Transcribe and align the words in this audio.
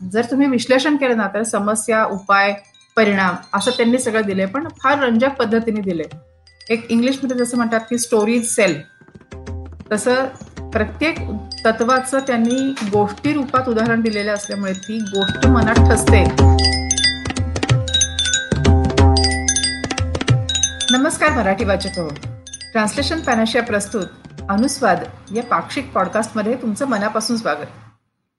जर 0.00 0.24
तुम्ही 0.30 0.46
विश्लेषण 0.48 0.96
केलं 0.96 1.16
ना 1.16 1.26
तर 1.34 1.42
समस्या 1.42 2.04
उपाय 2.04 2.52
परिणाम 2.96 3.34
असं 3.54 3.70
त्यांनी 3.70 3.98
सगळं 3.98 4.22
दिलंय. 4.26 4.46
पण 4.46 4.68
फार 4.82 4.98
रंजक 4.98 5.34
पद्धतीने 5.38 5.80
दिले 5.80 6.04
एक 6.70 6.86
इंग्लिशमध्ये 6.90 7.36
जसं 7.36 7.56
म्हणतात 7.56 7.80
की 7.80 7.98
स्टोरीज 7.98 8.48
सेल 8.50 8.80
तसं 9.92 10.24
प्रत्येक 10.70 11.18
तत्वाचं 11.64 12.18
त्यांनी 12.18 12.74
गोष्टी 12.92 13.32
रूपात 13.32 13.68
उदाहरण 13.68 14.00
दिलेलं 14.00 14.34
असल्यामुळे 14.34 14.72
ती 14.72 14.98
गोष्ट 14.98 15.46
मनात 15.46 15.74
ठसते. 15.90 16.24
नमस्कार 20.90 21.30
मराठी 21.30 21.64
वाचक 21.64 21.98
हो 21.98 22.08
ट्रान्सलेशन 22.72 23.20
पॅनाशिया 23.20 23.62
प्रस्तुत 23.62 24.06
अनुस्वाद 24.48 25.04
या 25.34 25.42
पाक्षिक 25.42 25.92
पॉडकास्टमध्ये 25.92 26.54
तुमचं 26.54 26.88
मनापासून 26.88 27.36
स्वागत. 27.36 27.89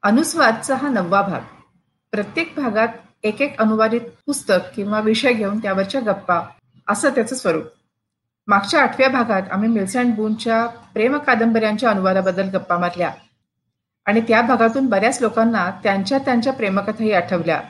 अनुस्वादचा 0.04 0.75
हा 0.75 0.89
नववा 0.89 1.21
भाग. 1.21 1.39
प्रत्येक 2.11 2.54
भागात 2.57 2.87
एक 3.23 3.42
एक 3.42 3.61
अनुवादित 3.61 4.01
पुस्तक 4.25 4.59
किंवा 4.75 5.00
विषय 5.00 5.33
घेऊन 5.33 5.59
त्यावरच्या 5.59 6.01
गप्पा 6.01 6.42
असं 6.87 7.09
त्याचं 7.09 7.36
स्वरूप. 7.36 7.64
मागच्या 8.47 8.82
आठव्या 8.82 9.09
भागात 9.09 9.42
आम्ही 9.51 9.69
मिल्स 9.69 9.97
अँड 9.97 10.15
बूनच्या 10.15 10.68
प्रेम 10.68 11.18
कादंबऱ्यांच्या 11.18 11.89
अनुवादाबद्दल 11.89 12.50
गप्पा 12.50 12.78
मारल्या. 12.78 13.11
आणि 14.06 14.21
त्या 14.21 14.42
भागातून 14.42 14.86
बऱ्याच 14.86 15.21
लोकांना 15.21 15.71
त्यांच्या 15.83 16.18
त्यांच्या 16.18 16.54
प्रेमकथाही 16.54 17.11
आठवल्या. 17.11 17.61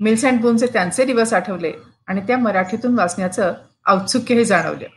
मिल्स 0.00 0.24
अँड 0.24 0.40
बूनचे 0.40 0.66
त्यांचे 0.66 1.04
दिवस 1.04 1.32
आठवले 1.32 1.72
आणि 2.06 2.20
त्या 2.20 2.38
मराठीतून 2.38 2.98
वाचण्याचं 2.98 3.54
औत्सुक्यही 3.86 4.44
जाणवलं. 4.44 4.88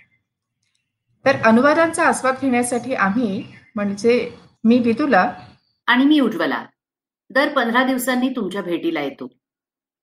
तर 1.26 1.36
अनुवादांचा 1.46 2.08
आस्वाद 2.08 2.36
घेण्यासाठी 2.42 2.94
आम्ही 2.94 3.46
म्हणजे 3.76 4.32
मी 4.64 4.80
विदुला 4.80 5.32
आणि 5.90 6.06
मी 6.06 6.20
उज्ज्वला. 6.20 6.66
दर 7.30 7.54
पंधरा 7.54 7.84
दिवसांनी 7.84 8.30
तुमच्या 8.30 8.62
भेटीला 8.62 9.02
येतो. 9.02 9.28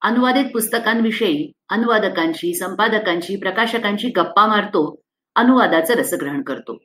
अनुवादित 0.02 0.44
पुस्तकांविषयी 0.52 1.52
अनुवादकांशी 1.68 2.54
संपादकांशी 2.54 3.36
प्रकाशकांशी 3.36 4.08
गप्पा 4.08 4.46
मारतो 4.46 5.00
अनुवादाचं 5.34 5.94
रसग्रहण 5.94 6.42
करतो. 6.42 6.78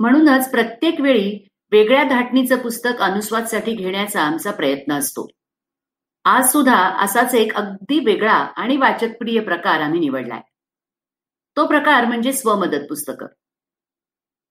म्हणूनच 0.00 0.50
प्रत्येक 0.50 1.00
वेळी 1.00 1.48
वेगळ्या 1.72 2.04
धाटणीचं 2.04 2.58
पुस्तक 2.58 3.02
अनुस्वादसाठी 3.02 3.74
घेण्याचा 3.74 4.22
आमचा 4.22 4.50
प्रयत्न 4.50 4.92
असतो. 4.92 5.28
आज 6.24 6.48
सुद्धा 6.48 6.76
असाच 6.76 7.34
एक 7.34 7.54
अगदी 7.54 7.98
वेगळा 7.98 8.46
आणि 8.56 8.76
वाचकप्रिय 8.76 9.40
प्रकार 9.40 9.80
आम्ही 9.80 10.00
निवडलाय. 10.00 10.40
तो 11.56 11.66
प्रकार 11.66 12.04
म्हणजे 12.04 12.32
स्वमदत 12.32 12.88
पुस्तकं. 12.88 13.26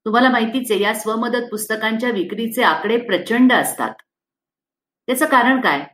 तुम्हाला 0.06 0.30
माहितीच 0.30 0.72
आहे 0.72 0.82
या 0.82 0.94
स्वमदत 0.94 1.50
पुस्तकांच्या 1.52 2.10
विक्रीचे 2.10 2.64
आकडे 2.64 2.98
प्रचंड 2.98 3.54
असतात. 3.54 3.94
त्याचं 5.08 5.26
कारण 5.26 5.62
काय? 5.62 5.86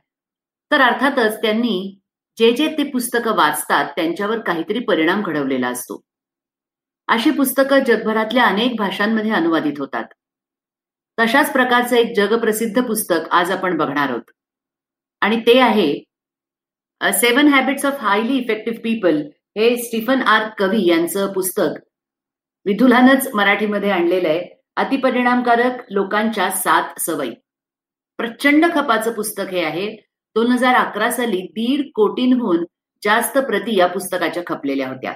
तर 0.70 0.80
अर्थातच 0.80 1.42
त्यांनी 1.42 2.00
जे 2.38 2.52
जे 2.52 2.68
ते 2.78 2.84
पुस्तकं 2.90 3.36
वाचतात 3.36 3.90
त्यांच्यावर 3.96 4.38
काहीतरी 4.38 4.78
परिणाम 4.78 5.22
घडवलेला 5.22 5.68
असतो. 5.68 6.00
अशी 7.08 7.30
पुस्तकं 7.30 7.84
जगभरातल्या 7.84 8.44
अनेक 8.44 8.76
भाषांमध्ये 8.78 9.30
अनुवादित 9.30 9.78
होतात. 9.78 10.04
तशाच 11.18 11.52
प्रकारचं 11.52 11.96
एक 11.96 12.14
जगप्रसिद्ध 12.16 12.82
पुस्तक 12.82 13.28
आज 13.30 13.50
आपण 13.50 13.76
बघणार 13.76 14.08
आहोत. 14.10 14.30
आणि 15.20 15.40
ते 15.40 15.58
आहे 15.60 15.92
seven 17.00 17.48
habits 17.48 17.84
of 17.86 18.00
highly 18.00 18.36
effective 18.38 18.78
people 18.78 19.16
हे 19.56 19.76
स्टीफन 19.76 20.22
आर 20.22 20.48
कवी 20.58 20.86
यांचं 20.86 21.32
पुस्तक 21.32 21.78
विधुलानच 22.68 23.28
मराठीमध्ये 23.34 23.90
आणलेलं 23.90 24.28
आहे. 24.28 24.62
अतिपरिणामकारक 24.76 25.72
लोकांच्या 25.90 26.50
सात 26.50 27.00
सवयी. 27.00 27.30
प्रचंड 28.16 28.66
खपाचं 28.74 29.12
पुस्तक 29.12 29.44
हे 29.50 29.64
आहे. 29.64 29.96
दोन 30.34 30.46
हजार 30.46 30.74
अकरा 30.74 31.10
साली 31.10 31.40
दीड 31.42 31.90
कोटींहून 31.94 32.64
जास्त 33.04 33.38
प्रती 33.38 33.76
या 33.76 33.86
पुस्तकाच्या 33.86 34.42
खपलेल्या 34.46 34.88
होत्या. 34.88 35.12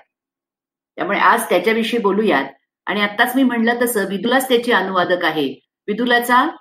त्यामुळे 0.97 1.19
आज 1.19 1.42
त्याच्याविषयी 1.48 2.01
बोलूयात. 2.01 2.45
आणि 2.86 3.01
आत्ताच 3.01 3.36
मी 3.36 3.42
म्हणलं 3.42 3.80
तसं 3.83 4.08
विदुलाच 4.08 4.48
त्याचे 4.48 4.73
अनुवादक 4.73 5.24
आहे. 5.24 5.48
विदुलाचा 5.86 6.57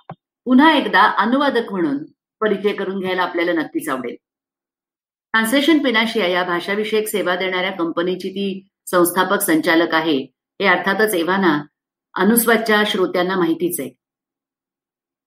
पुन्हा 0.46 0.74
एकदा 0.74 1.02
अनुवादक 1.02 1.72
म्हणून 1.72 1.98
परिचय 2.42 2.74
करून 2.74 3.00
घ्यायला 3.00 3.24
आपल्याला 3.24 3.54
नक्कीच 3.54 3.90
आवडेल. 3.90 4.16
ट्रान्सलेशन 5.32 5.78
पिनाशिया 5.78 6.28
या 6.28 6.44
भाषाविषयक 6.44 7.08
सेवा 7.08 7.36
देणाऱ्या 7.36 7.72
कंपनीची 7.72 8.30
ती 8.30 8.68
संस्थापक 8.86 9.40
संचालक 9.40 9.94
आहे. 9.94 10.41
हे 10.62 10.68
अर्थातच 10.68 11.14
एव्हाना 11.14 11.64
अनुस्वादच्या 12.16 12.84
श्रोत्यांना 12.88 13.36
माहितीच 13.36 13.80
आहे. 13.80 13.90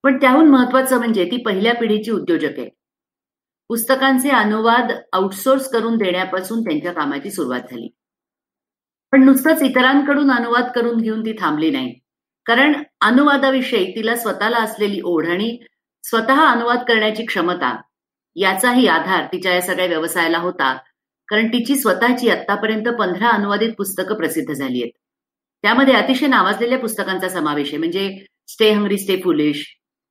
पण 0.02 0.20
त्याहून 0.20 0.48
महत्वाचं 0.48 0.98
म्हणजे 0.98 1.24
ती 1.24 1.36
पहिल्या 1.36 1.74
पिढीची 1.74 2.10
उद्योजक 2.10 2.58
आहे. 2.58 2.70
पुस्तकांचे 3.68 4.30
अनुवाद 4.30 4.92
आउटसोर्स 5.12 5.68
करून 5.68 5.96
देण्यापासून 5.96 6.60
त्यांच्या 6.60 6.92
कामाची 6.92 7.30
सुरुवात 7.30 7.60
झाली. 7.60 7.94
पण 9.12 9.24
नुसतंच 9.24 9.62
इतरांकडून 9.62 10.30
अनुवाद 10.30 10.64
करून 10.74 11.00
घेऊन 11.00 11.20
ती 11.20 11.32
थांबली 11.32 11.70
नाही. 11.70 11.94
कारण 12.46 12.82
अनुवादाविषयी 13.00 13.96
तिला 13.96 14.16
स्वतःला 14.16 14.56
असलेली 14.56 15.00
ओढ 15.04 15.26
आणि 15.26 15.58
स्वतः 16.02 16.46
अनुवाद 16.46 16.78
करण्याची 16.78 17.24
क्षमता 17.24 17.80
याचाही 18.36 18.86
आधार 18.86 19.24
तिच्या 19.32 19.54
या 19.54 19.62
सगळ्या 19.62 19.86
व्यवसायाला 19.86 20.38
होता. 20.38 20.78
कारण 21.28 21.48
तिची 21.48 21.76
स्वतःची 21.76 22.30
आतापर्यंत 22.30 22.88
पंधरा 22.88 23.28
अनुवादित 23.28 23.72
पुस्तकं 23.78 24.14
प्रसिद्ध 24.14 24.54
झाली 24.54 24.82
आहेत. 24.82 25.03
त्यामध्ये 25.64 25.94
अतिशय 25.94 26.26
नावाजलेल्या 26.26 26.78
पुस्तकांचा 26.78 27.28
समावेश 27.28 27.68
आहे. 27.68 27.78
म्हणजे 27.78 28.24
स्टे 28.48 28.70
हंग्री 28.70 28.98
स्टे 28.98 29.16
फुलिश 29.16 29.64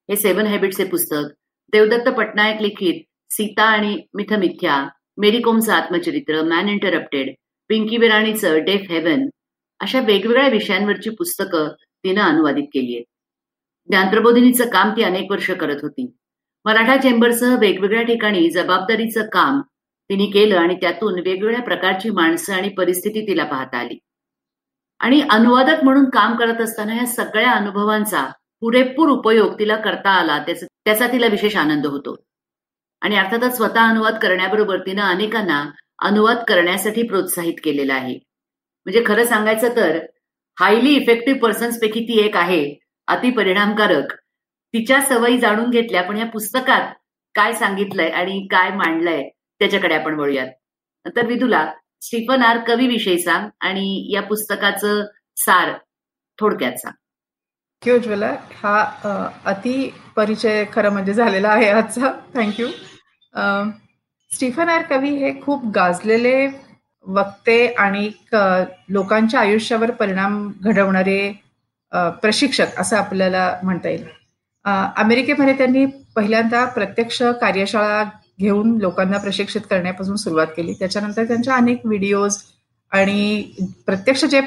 हे 0.09 0.15
सेव्हन 0.15 0.47
हॅबिट्सचे 0.47 0.83
पुस्तक 0.83 1.31
देवदत्त 1.73 2.09
पटनायक 2.09 2.61
लिखित 2.61 3.03
सीता 3.29 3.63
आणि 3.63 3.97
मिथमिथ्या 4.13 4.87
मेरी 5.17 5.41
कोमचं 5.41 5.73
आत्मचरित्र 5.73 6.41
मॅन 6.43 6.69
इंटरप्टेड 6.69 7.33
पिंकी 7.69 7.97
बिराणीचं 7.97 8.57
डेफ 8.65 8.89
हेवन 8.89 9.27
अशा 9.79 9.99
वेगवेगळ्या 9.99 10.47
विषयांवरची 10.47 11.09
पुस्तकं 11.09 11.67
तिनं 12.03 12.21
अनुवादित 12.21 12.63
केली 12.63 12.93
आहेत. 12.93 13.05
ज्ञानप्रबोधिनीचं 13.89 14.69
काम 14.69 14.91
ती 14.91 15.03
अनेक 15.03 15.31
वर्ष 15.31 15.49
करत 15.51 15.77
होती. 15.81 16.11
मराठा 16.65 16.97
चेंबरसह 16.97 17.55
वेगवेगळ्या 17.57 18.03
ठिकाणी 18.03 18.49
जबाबदारीचं 18.49 19.25
काम 19.25 19.61
तिने 20.09 20.25
केलं 20.25 20.57
आणि 20.57 20.75
त्यातून 20.75 21.13
वेगवेगळ्या 21.13 21.61
प्रकारची 21.61 22.09
माणसं 22.09 22.53
आणि 22.53 22.69
परिस्थिती 22.69 23.27
तिला 23.27 23.43
पाहता 23.43 23.77
आली. 23.77 23.99
आणि 25.03 25.21
अनुवादक 25.29 25.83
म्हणून 25.83 26.09
काम 26.09 26.35
करत 26.35 26.61
असताना 26.61 26.93
या 26.95 27.05
सगळ्या 27.05 27.51
अनुभवांचा 27.51 28.25
पुरेपूर 28.61 29.09
उपयोग 29.09 29.53
तिला 29.59 29.75
करता 29.75 30.09
आला 30.09 30.37
त्याचा 30.47 31.07
तिला 31.07 31.27
विशेष 31.27 31.55
आनंद 31.55 31.85
होतो. 31.85 32.15
आणि 33.01 33.15
अर्थातच 33.17 33.55
स्वतः 33.55 33.89
अनुवाद 33.89 34.17
करण्याबरोबर 34.21 34.79
तिनं 34.79 35.01
अनेकांना 35.01 35.63
अनुवाद 35.99 36.37
करण्यासाठी 36.47 37.03
प्रोत्साहित 37.03 37.53
केलेलं 37.63 37.93
आहे. 37.93 38.13
म्हणजे 38.85 39.03
खरं 39.05 39.25
सांगायचं 39.25 39.75
तर 39.75 39.99
हायली 40.59 40.95
इफेक्टिव्ह 40.95 41.39
पर्सन्स 41.39 41.79
पैकी 41.81 42.03
ती 42.03 42.19
एक 42.19 42.37
आहे 42.37 42.63
अति 43.07 43.31
परिणामकारक. 43.31 44.13
तिच्या 44.73 45.01
सवयी 45.01 45.39
जाणून 45.39 45.69
घेतल्या 45.69 46.01
पण 46.03 46.17
या 46.17 46.25
पुस्तकात 46.25 46.93
काय 47.35 47.53
सांगितलंय 47.53 48.09
आणि 48.09 48.47
काय 48.51 48.69
मांडलंय 48.75 49.29
त्याच्याकडे 49.59 49.95
आपण 49.95 50.19
वळूयात. 50.19 50.47
तर 51.15 51.25
विदुला 51.25 51.71
स्टीफन 52.05 52.41
आर 52.43 52.57
कवी 52.67 52.87
विषयी 52.87 53.19
सांग 53.23 53.47
आणि 53.65 53.85
या 54.13 54.21
पुस्तकाचं 54.21 55.03
सार 55.37 55.71
थोडक्यात 56.39 56.77
सांग. 56.77 56.93
ज्वला 57.83 58.31
हा 58.63 59.29
अति 59.45 59.89
परिचय 60.15 60.63
खरं 60.73 60.91
म्हणजे 60.91 61.13
झालेला 61.13 61.49
आहे 61.49 61.69
आजचा. 61.69 62.11
थँक्यू 62.33 62.67
स्टीफन 64.31 64.69
आर 64.69 64.81
कवी 64.89 65.09
हे 65.17 65.31
खूप 65.41 65.65
गाजलेले 65.75 66.47
वक्ते 67.05 67.65
आणि 67.67 68.09
लोकांच्या 68.89 69.39
आयुष्यावर 69.39 69.91
परिणाम 69.91 70.51
घडवणारे 70.61 71.31
प्रशिक्षक 72.21 72.79
असं 72.79 72.97
आपल्याला 72.97 73.45
म्हणता 73.63 73.89
येईल. 73.89 74.05
अमेरिकेमध्ये 74.65 75.57
त्यांनी 75.57 75.85
पहिल्यांदा 76.15 76.63
प्रत्यक्ष 76.65 77.21
कार्यशाळा 77.41 78.03
घेऊन 78.39 78.77
लोकांना 78.81 79.17
प्रशिक्षित 79.17 79.61
करण्यापासून 79.69 80.15
सुरुवात 80.15 80.47
केली. 80.57 80.73
त्याच्यानंतर 80.79 81.23
त्यांच्या 81.23 81.55
अनेक 81.55 81.85
व्हिडिओज 81.85 82.37
आणि 82.91 83.43
प्रत्यक्ष 83.85 84.25
जे 84.25 84.41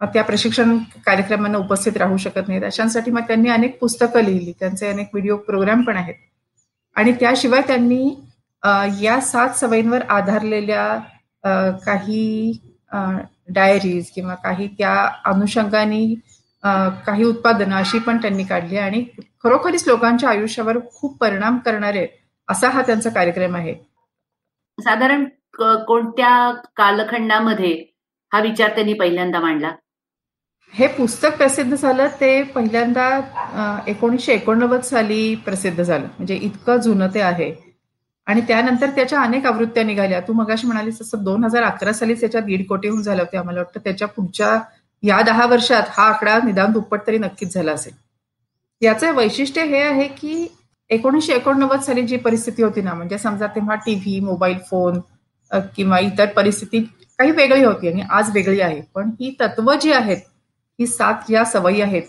त्या 0.00 0.22
प्रशिक्षण 0.24 0.76
कार्यक्रमांना 1.06 1.58
उपस्थित 1.58 1.96
राहू 1.96 2.16
शकत 2.16 2.48
नाहीत 2.48 2.62
अशांसाठी 2.64 3.10
मग 3.10 3.22
त्यांनी 3.28 3.48
अनेक 3.50 3.78
पुस्तकं 3.80 4.24
लिहिली. 4.24 4.52
त्यांचे 4.60 4.88
अनेक 4.88 5.08
व्हिडिओ 5.12 5.36
प्रोग्राम 5.36 5.82
पण 5.82 5.96
आहेत. 5.96 6.14
आणि 6.96 7.12
त्याशिवाय 7.20 7.60
त्यांनी 7.66 8.04
या 9.02 9.20
सात 9.20 9.56
सवयींवर 9.56 10.02
आधारलेल्या 10.10 10.98
काही 11.84 12.52
डायरीज 13.48 14.10
किंवा 14.14 14.34
काही 14.34 14.66
त्या 14.78 14.94
अनुषंगाने 15.24 16.04
काही 17.06 17.24
उत्पादनं 17.24 17.76
अशी 17.76 17.98
पण 17.98 18.16
त्यांनी 18.16 18.44
काढली. 18.44 18.76
आणि 18.76 19.04
खरोखरीच 19.44 19.86
लोकांच्या 19.88 20.28
आयुष्यावर 20.28 20.78
खूप 20.92 21.16
परिणाम 21.20 21.58
करणारे 21.58 22.06
असा 22.48 22.68
हा 22.68 22.82
त्यांचा 22.82 23.10
कार्यक्रम 23.10 23.56
आहे. 23.56 23.74
साधारण 24.78 25.24
कोणत्या 25.88 26.50
कालखंडामध्ये 26.76 27.72
हा 28.32 28.40
विचार 28.40 28.74
त्यांनी 28.74 28.92
पहिल्यांदा 28.92 29.40
मांडला? 29.40 29.72
हे 30.74 30.86
पुस्तक 30.86 31.36
प्रसिद्ध 31.36 31.74
झालं 31.74 32.06
ते 32.20 32.42
पहिल्यांदा 32.42 33.82
एकोणीसशे 33.88 34.32
एकोणनव्वद 34.34 34.80
साली 34.80 35.34
प्रसिद्ध 35.34 35.82
झालं. 35.82 36.06
म्हणजे 36.06 36.36
इतकं 36.36 36.76
जुनं 36.76 37.08
ते 37.14 37.20
आहे. 37.20 37.52
आणि 38.26 38.40
त्यानंतर 38.40 38.90
त्याच्या 38.90 39.20
अनेक 39.22 39.46
आवृत्त्या 39.46 39.82
निघाल्या. 39.84 40.20
तू 40.20 40.32
मगाशी 40.32 40.66
म्हणालीस 40.66 41.00
तसं 41.00 41.22
दोन 41.24 41.44
हजार 41.44 41.62
अकरा 41.62 41.92
सालीच 41.92 42.20
त्याच्या 42.20 42.40
दीड 42.40 42.66
कोटीहून 42.68 43.02
झालं 43.02 43.22
होते 43.22 43.36
आम्हाला 43.36 43.60
वाटतं. 43.60 43.80
त्याच्या 43.84 44.08
पुढच्या 44.08 44.58
या 45.02 45.20
दहा 45.22 45.46
वर्षात 45.46 45.82
हा 45.88 46.08
आकडा 46.08 46.38
निदान 46.44 46.72
दुप्पट 46.72 47.06
तरी 47.06 47.18
नक्कीच 47.18 47.54
झाला 47.54 47.72
असेल. 47.72 47.92
याचं 48.82 49.14
वैशिष्ट्य 49.14 49.64
हे 49.64 49.82
आहे 49.82 50.08
की 50.08 50.46
एकोणीसशे 50.90 51.34
एकोणनव्वद 51.34 51.80
साली 51.80 52.02
जी 52.06 52.16
परिस्थिती 52.16 52.62
होती 52.62 52.82
ना 52.82 52.94
म्हणजे 52.94 53.18
समजा 53.18 53.46
तेव्हा 53.54 53.74
टीव्ही 53.86 54.18
मोबाईल 54.20 54.58
फोन 54.70 55.00
किंवा 55.76 55.98
इतर 55.98 56.26
परिस्थिती 56.36 56.80
काही 57.18 57.30
वेगळी 57.30 57.64
होती 57.64 57.88
आणि 57.88 58.02
आज 58.10 58.30
वेगळी 58.34 58.60
आहे. 58.60 58.80
पण 58.94 59.10
ही 59.20 59.34
तत्व 59.40 59.72
जी 59.82 59.92
आहेत 59.92 60.16
ही 60.78 60.86
सात 60.86 61.28
ज्या 61.28 61.44
सवयी 61.44 61.80
आहेत 61.80 62.02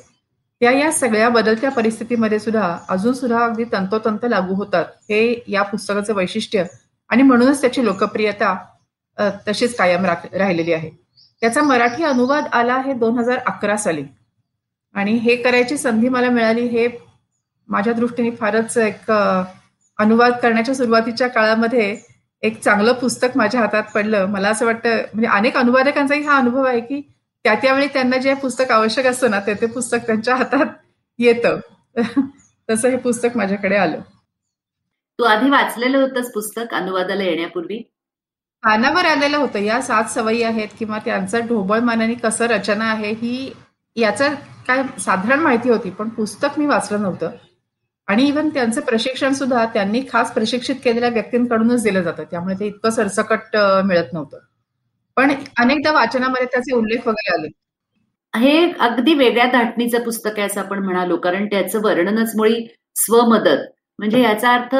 त्या 0.61 0.71
या 0.71 0.91
सगळ्या 0.91 1.29
बदलत्या 1.29 1.69
परिस्थितीमध्ये 1.71 2.39
सुद्धा 2.39 2.77
अजून 2.89 3.13
सुद्धा 3.13 3.43
अगदी 3.45 3.63
तंतोतंत 3.71 4.25
लागू 4.29 4.53
होतात. 4.55 4.85
हे 5.09 5.43
या 5.47 5.61
पुस्तकाचं 5.63 6.13
वैशिष्ट्य 6.15 6.63
आणि 7.09 7.23
म्हणूनच 7.23 7.61
त्याची 7.61 7.83
लोकप्रियता 7.85 8.55
तशीच 9.47 9.75
कायम 9.77 10.05
राहिलेली 10.05 10.73
आहे. 10.73 10.89
त्याचा 11.41 11.61
मराठी 11.63 12.03
अनुवाद 12.03 12.45
आला 12.53 12.73
आहे 12.73 12.93
दोन 12.93 13.17
हजार 13.17 13.39
अकरा 13.47 13.77
साली. 13.77 14.03
आणि 14.95 15.13
हे 15.13 15.35
करायची 15.35 15.77
संधी 15.77 16.09
मला 16.09 16.29
मिळाली 16.29 16.65
हे 16.67 16.87
माझ्या 17.69 17.93
दृष्टीने 17.93 18.31
फारच 18.31 18.77
एक 18.77 19.11
अनुवाद 19.99 20.33
करण्याच्या 20.33 20.75
सुरुवातीच्या 20.75 21.27
काळामध्ये 21.27 21.95
एक 22.43 22.59
चांगलं 22.61 22.93
पुस्तक 22.93 23.37
माझ्या 23.37 23.61
हातात 23.61 23.83
पडलं. 23.95 24.25
मला 24.25 24.49
असं 24.49 24.65
वाटतं 24.65 24.95
म्हणजे 25.13 25.27
अनेक 25.27 25.57
अनुवादकांचाही 25.57 26.21
हा 26.21 26.37
अनुभव 26.37 26.63
आहे 26.63 26.79
की 26.79 27.01
त्या 27.45 27.55
त्यावेळी 27.55 27.87
त्यांना 27.87 28.17
जे 28.17 28.33
पुस्तक 28.33 28.71
आवश्यक 28.71 29.05
असतं 29.05 29.31
ना 29.31 29.39
ते 29.39 29.53
ते 29.53 29.65
पुस्तक 29.65 30.05
त्यांच्या 30.07 30.35
हातात 30.35 30.65
येतं. 31.19 31.59
तसं 32.69 32.89
हे 32.89 32.97
पुस्तक 32.97 33.37
माझ्याकडे 33.37 33.75
आलं. 33.75 33.99
तू 35.19 35.23
आधी 35.23 35.49
वाचलेलं 35.49 35.97
होतंस 35.97 36.31
पुस्तक 36.31 36.73
अनुवादाला 36.73 37.23
येण्यापूर्वी? 37.23 37.81
पानावर 38.63 39.05
आलेलं 39.05 39.37
होतं. 39.37 39.59
या 39.59 39.81
सात 39.81 40.03
सवयी 40.05 40.43
आहेत 40.43 40.67
किंवा 40.79 40.97
त्यांचं 41.05 41.45
ढोबळ 41.47 41.79
मानाने 41.79 42.13
कसं 42.13 42.45
रचना 42.45 42.85
आहे 42.85 43.11
ही 43.11 43.51
याचं 43.95 44.33
काय 44.67 44.83
साधारण 44.99 45.39
माहिती 45.39 45.69
होती 45.69 45.89
पण 45.89 46.09
पुस्तक 46.09 46.59
मी 46.59 46.65
वाचलं 46.65 47.01
नव्हतं. 47.01 47.29
आणि 48.07 48.27
इव्हन 48.27 48.49
त्यांचं 48.49 48.81
प्रशिक्षण 48.81 49.33
सुद्धा 49.33 49.65
त्यांनी 49.65 50.01
खास 50.11 50.33
प्रशिक्षित 50.33 50.75
केलेल्या 50.83 51.09
व्यक्तींकडूनच 51.09 51.83
दिलं 51.83 52.01
जातं. 52.01 52.23
त्यामुळे 52.31 52.55
ते 52.59 52.67
इतकं 52.67 52.89
सरसकट 52.89 53.55
मिळत 53.85 54.13
नव्हतं. 54.13 54.39
पण 55.17 55.31
अनेकदा 55.59 55.91
वाचनामध्ये 55.91 56.45
त्याचे 56.45 56.75
उल्लेख 56.75 57.07
वगैरे 57.07 57.33
आले. 57.35 57.47
हे 58.33 58.71
अगदी 58.79 59.13
वेगळ्या 59.13 59.45
धाटणीचं 59.51 60.03
पुस्तक 60.03 60.39
आहे 60.39 60.45
असं 60.47 60.61
आपण 60.61 60.83
म्हणालो 60.83 61.17
कारण 61.17 61.45
त्याचं 61.47 61.81
वर्णनच 61.83 62.31
मुळी 62.37 62.65
स्वमदत. 62.95 63.65
म्हणजे 63.99 64.21
याचा 64.21 64.53
अर्थ 64.53 64.75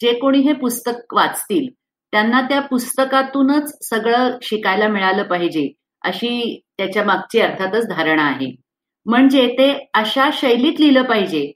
जे 0.00 0.12
कोणी 0.18 0.38
हे 0.38 0.52
पुस्तक 0.52 1.14
वाचतील 1.14 1.68
त्यांना 2.12 2.40
त्या 2.40 2.60
पुस्तकातूनच 2.60 3.76
सगळं 3.82 4.36
शिकायला 4.42 4.88
मिळालं 4.88 5.22
पाहिजे 5.22 5.68
अशी 6.02 6.60
त्याच्या 6.78 7.04
मागची 7.04 7.40
अर्थातच 7.40 7.86
धारणा 7.88 8.22
आहे. 8.22 8.54
म्हणजे 9.06 9.46
ते 9.58 9.70
अशा 9.94 10.28
शैलीत 10.32 10.80
लिहिलं 10.80 11.02
पाहिजे 11.02 11.50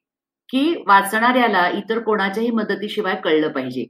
की 0.53 0.75
वाचणाऱ्याला 0.87 1.69
इतर 1.69 1.99
कोणाच्याही 1.99 2.51
मदतीशिवाय 2.51 3.15
कळलं 3.25 3.49
पाहिजे. 3.49 3.85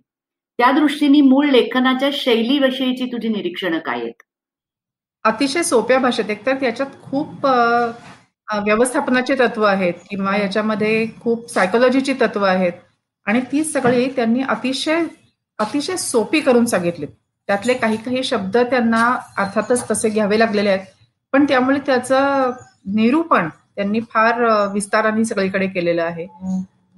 त्या 0.58 0.70
दृष्टीने 0.72 1.20
मूळ 1.20 1.46
लेखनाच्या 1.46 2.08
शैलीविषयीची 2.12 3.06
तुझी 3.06 3.28
निरीक्षणं 3.28 3.78
काय 3.78 4.00
आहेत? 4.00 4.22
अतिशय 5.24 5.62
सोप्या 5.62 5.98
भाषेत 5.98 6.30
एकतर 6.30 6.54
त्याच्यात 6.54 7.00
खूप 7.02 7.46
व्यवस्थापनाचे 8.64 9.34
तत्व 9.34 9.62
आहेत 9.62 9.94
किंवा 10.10 10.36
याच्यामध्ये 10.36 11.06
खूप 11.20 11.50
सायकोलॉजीची 11.50 12.12
तत्व 12.20 12.44
आहेत 12.44 12.72
आणि 13.26 13.40
ती 13.52 13.62
सगळी 13.64 14.08
त्यांनी 14.16 14.42
अतिशय 14.48 15.02
अतिशय 15.58 15.96
सोपी 15.96 16.40
करून 16.40 16.64
सांगितली 16.66 17.06
त्यातले 17.06 17.74
काही 17.74 17.96
काही 17.96 18.22
शब्द 18.24 18.56
त्यांना 18.56 19.04
अर्थातच 19.38 19.90
तसे 19.90 20.08
घ्यावे 20.08 20.38
लागलेले 20.38 20.70
आहेत. 20.70 20.86
पण 21.32 21.44
त्यामुळे 21.44 21.78
त्याचं 21.86 22.50
निरूपण 22.94 23.48
त्यांनी 23.76 24.00
फार 24.12 24.42
विस्ताराने 24.72 25.24
सगळीकडे 25.24 25.66
केलेलं 25.66 26.02
आहे. 26.02 26.26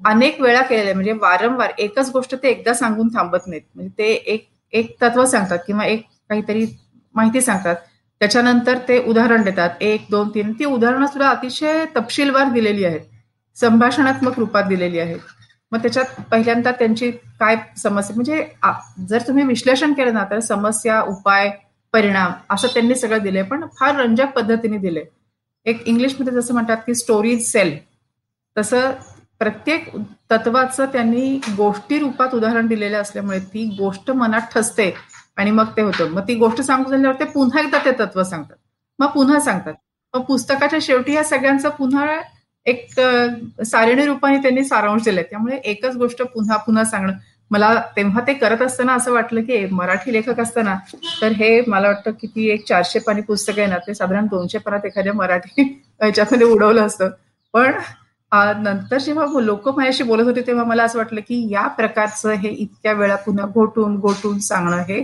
अनेक 0.00 0.40
वेळा 0.40 0.62
केलेलं 0.62 0.84
आहे. 0.84 0.94
म्हणजे 0.94 1.12
वारंवार 1.20 1.72
एकच 1.78 2.10
गोष्ट 2.12 2.34
ते 2.42 2.48
एकदा 2.50 2.74
सांगून 2.74 3.08
थांबत 3.14 3.46
नाहीत. 3.46 3.62
म्हणजे 3.74 3.90
ते 3.98 4.12
एक 4.12 4.48
एक 4.72 4.94
तत्व 5.02 5.24
सांगतात 5.24 5.58
किंवा 5.66 5.84
एक 5.84 6.02
काहीतरी 6.28 6.64
माहिती 7.14 7.40
सांगतात. 7.40 7.76
त्याच्यानंतर 8.20 8.78
ते 8.88 8.98
उदाहरण 9.08 9.42
देतात. 9.42 9.70
एक 9.80 10.06
दोन 10.10 10.28
तीन. 10.34 10.52
ती 10.58 10.64
उदाहरणं 10.64 11.06
सुद्धा 11.06 11.28
अतिशय 11.30 11.84
तपशीलवार 11.96 12.50
दिलेली 12.52 12.84
आहेत. 12.84 13.00
संभाषणात्मक 13.56 14.38
रूपात 14.38 14.64
दिलेली 14.64 14.98
आहेत. 14.98 15.18
मग 15.72 15.78
त्याच्यात 15.82 16.20
पहिल्यांदा 16.30 16.70
त्यांची 16.78 17.10
काय 17.40 17.56
समस्या 17.78 18.14
म्हणजे 18.14 18.44
जर 19.08 19.22
तुम्ही 19.28 19.44
विश्लेषण 19.44 19.92
केलं 19.92 20.14
ना 20.14 20.24
तर 20.30 20.38
समस्या 20.40 21.00
उपाय 21.02 21.50
परिणाम 21.94 22.32
असं 22.50 22.68
त्यांनी 22.74 22.94
सगळं 22.94 23.22
दिलंय. 23.22 23.42
पण 23.42 23.64
फार 23.80 23.94
रंजक 23.96 24.32
पद्धतीने 24.36 24.78
दिले 24.78 25.04
एक 25.66 25.82
इंग्लिशमध्ये 25.86 26.32
जसं 26.32 26.54
म्हणतात 26.54 26.76
की 26.86 26.94
स्टोरीज 26.94 27.50
सेल 27.50 27.76
तसं 28.56 28.90
प्रत्येक 29.38 29.88
तत्वाचं 30.30 30.86
त्यांनी 30.86 31.36
गोष्टी 31.56 31.98
रूपात 31.98 32.34
उदाहरण 32.34 32.66
दिलेलं 32.66 33.00
असल्यामुळे 33.00 33.38
ती 33.54 33.64
गोष्ट 33.78 34.10
मनात 34.10 34.40
ठसते 34.54 34.92
आणि 35.36 35.50
मग 35.50 35.66
ते 35.76 35.82
होतं. 35.82 36.08
मग 36.08 36.22
ती 36.28 36.34
गोष्ट 36.34 36.60
सांगू 36.60 36.90
झाल्यावर 36.90 37.18
ते 37.20 37.24
पुन्हा 37.24 37.60
एकदा 37.60 37.78
ते 37.84 37.92
तत्व 37.98 38.22
सांगतात. 38.22 38.56
मग 38.98 39.06
पुन्हा 39.06 39.40
सांगतात. 39.40 39.74
मग 40.14 40.22
पुस्तकाच्या 40.24 40.78
शेवटी 40.82 41.14
या 41.14 41.24
सगळ्यांचं 41.24 41.68
पुन्हा 41.68 42.06
एक 42.66 43.00
सारिणी 43.66 44.04
रूपाने 44.06 44.38
त्यांनी 44.38 44.64
सारांश 44.64 45.02
दिलाय. 45.04 45.24
त्यामुळे 45.30 45.56
एकच 45.64 45.96
गोष्ट 45.96 46.22
पुन्हा 46.22 46.56
पुन्हा 46.56 46.84
सांगणं 46.84 47.12
मला 47.52 47.74
तेव्हा 47.96 48.20
ते 48.26 48.32
करत 48.34 48.62
असताना 48.62 48.92
असं 48.94 49.12
वाटलं 49.12 49.40
की 49.40 49.64
मराठी 49.70 50.12
लेखक 50.12 50.40
असताना 50.40 50.74
तर 51.22 51.32
हे 51.32 51.60
मला 51.66 51.88
वाटतं 51.88 52.10
की 52.12 52.48
एक 52.50 52.64
चारशे 52.68 52.98
पाणी 52.98 53.20
पुस्तक 53.20 53.58
आहे 53.58 53.66
ना 53.66 53.78
ते 53.78 53.94
साधारण 53.94 54.26
दोनशे 54.26 54.58
पानात 54.58 54.86
एखाद्या 54.86 55.12
मराठी 55.12 55.62
याच्यामध्ये 56.02 56.46
उडवलं 56.46 56.86
असतं. 56.86 57.10
पण 57.54 57.72
नंतर 58.62 58.98
जेव्हा 58.98 59.40
लोक 59.40 59.68
माझ्याशी 59.68 60.04
बोलत 60.04 60.24
होते 60.24 60.40
तेव्हा 60.46 60.64
मला 60.64 60.84
असं 60.84 60.98
वाटलं 60.98 61.20
की 61.20 61.46
या 61.50 61.66
प्रकारचं 61.68 62.32
हे 62.32 62.48
इतक्या 62.48 62.92
वेळा 62.92 63.16
पुन्हा 63.16 63.46
घोटून 63.46 63.98
घोटून 64.00 64.38
सांगणं 64.38 64.82
हे 64.82 65.02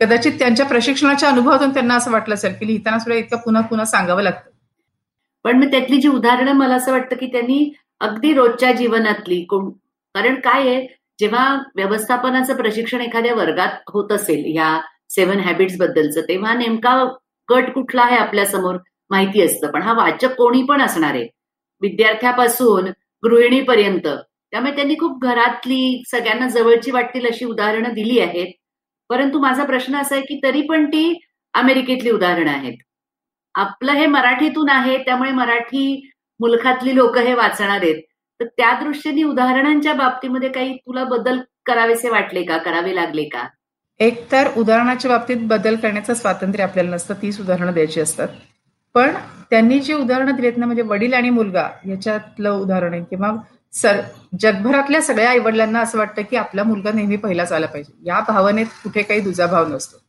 कदाचित 0.00 0.38
त्यांच्या 0.38 0.66
प्रशिक्षणाच्या 0.66 1.28
अनुभवातून 1.28 1.70
त्यांना 1.70 1.94
असं 1.94 2.10
वाटलं 2.10 2.34
असेल 2.34 2.54
की 2.54 2.66
लिहिताना 2.66 2.98
सुद्धा 2.98 3.18
इतकं 3.18 3.36
पुन्हा 3.36 3.62
पुन्हा 3.62 3.84
सांगावं 3.84 4.22
लागतं. 4.22 4.50
पण 5.44 5.58
मग 5.58 5.70
त्यातली 5.70 6.00
जी 6.00 6.08
उदाहरणं 6.08 6.52
मला 6.52 6.74
असं 6.74 6.92
वाटतं 6.92 7.16
की 7.16 7.26
त्यांनी 7.26 7.72
अगदी 8.00 8.32
रोजच्या 8.34 8.72
जीवनातली 8.72 9.44
कोण 9.44 9.70
कारण 10.14 10.40
काय 10.40 10.68
आहे 10.68 10.86
जेव्हा 11.18 11.62
व्यवस्थापनाचं 11.76 12.56
प्रशिक्षण 12.56 13.00
एखाद्या 13.00 13.34
वर्गात 13.34 13.68
होत 13.88 14.12
असेल 14.12 14.44
ह्या 14.46 14.80
सेव्हन 15.10 15.40
हॅबिट्स 15.40 15.76
बद्दलचं 15.78 16.20
तेव्हा 16.20 16.54
नेमका 16.54 17.04
गट 17.50 17.70
कुठला 17.70 18.02
आहे 18.02 18.16
आपल्यासमोर 18.16 18.76
माहिती 19.10 19.42
असतं. 19.42 19.70
पण 19.70 19.82
हा 19.82 19.92
वाचक 19.92 20.34
कोणी 20.34 20.62
पण 20.62 20.82
असणार 20.82 21.14
आहे. 21.14 21.28
विद्यार्थ्यापासून 21.80 22.84
गृहिणीपर्यंत. 23.24 24.08
त्यामुळे 24.50 24.74
त्यांनी 24.76 24.94
खूप 24.94 25.22
घरातली 25.22 26.02
सगळ्यांना 26.10 26.48
जवळची 26.48 26.90
वाटतील 26.90 27.26
अशी 27.26 27.44
उदाहरणं 27.44 27.92
दिली 27.92 28.18
आहेत. 28.20 28.52
परंतु 29.08 29.38
माझा 29.38 29.64
प्रश्न 29.64 29.96
असा 29.96 30.14
आहे 30.14 30.24
की 30.24 30.40
तरी 30.42 30.62
पण 30.62 30.86
ती 30.86 31.20
अमेरिकेतली 31.54 32.10
उदाहरणं 32.10 32.50
आहेत. 32.50 32.76
आपलं 33.54 33.92
हे 33.92 34.06
मराठीतून 34.06 34.68
आहे 34.70 34.98
त्यामुळे 34.98 35.30
मराठी 35.30 36.10
मुलखातली 36.40 36.96
लोक 36.96 37.18
हे 37.18 37.34
वाचणार 37.34 37.80
आहेत. 37.82 38.02
तर 38.40 38.44
त्या 38.44 38.80
दृष्टीने 38.82 39.22
उदाहरणांच्या 39.22 39.94
बाबतीमध्ये 39.94 40.48
काही 40.48 40.76
तुला 40.76 41.04
बदल 41.04 41.40
करावेसे 41.66 42.10
वाटले 42.10 42.42
का? 42.42 42.56
करावे 42.58 42.94
लागले 42.94 43.24
का? 43.24 43.48
एक 44.00 44.32
तर 44.32 44.48
उदाहरणाच्या 44.56 45.10
बाबतीत 45.10 45.36
बदल 45.40 45.76
करण्याचं 45.76 46.14
स्वातंत्र्य 46.14 46.64
आपल्याला 46.64 46.90
नसतं 46.90 47.14
तीच 47.14 47.40
उदाहरणं 47.40 47.72
द्यायची 47.72 48.00
असतात. 48.00 48.28
पण 48.94 49.14
त्यांनी 49.50 49.78
जी 49.78 49.94
उदाहरणं 49.94 50.34
दिलेत 50.34 50.52
ना 50.56 50.66
म्हणजे 50.66 50.82
वडील 50.82 51.14
आणि 51.14 51.30
मुलगा 51.30 51.68
याच्यातलं 51.88 52.50
उदाहरण 52.50 52.92
आहे. 52.92 53.02
किंवा 53.02 53.32
सर 53.72 54.00
जगभरातल्या 54.40 55.02
सगळ्या 55.02 55.30
आईवडिलांना 55.30 55.80
असं 55.80 55.98
वाटतं 55.98 56.22
की 56.22 56.36
आपला 56.36 56.62
मुलगा 56.62 56.92
नेहमी 56.92 57.16
पहिलाच 57.16 57.52
आला 57.52 57.66
पाहिजे. 57.66 57.92
या 58.02 58.20
भावनेत 58.28 58.66
कुठे 58.66 59.02
काही 59.02 59.20
दुजाभाव 59.20 59.68
नसतो. 59.68 60.01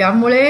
त्यामुळे 0.00 0.44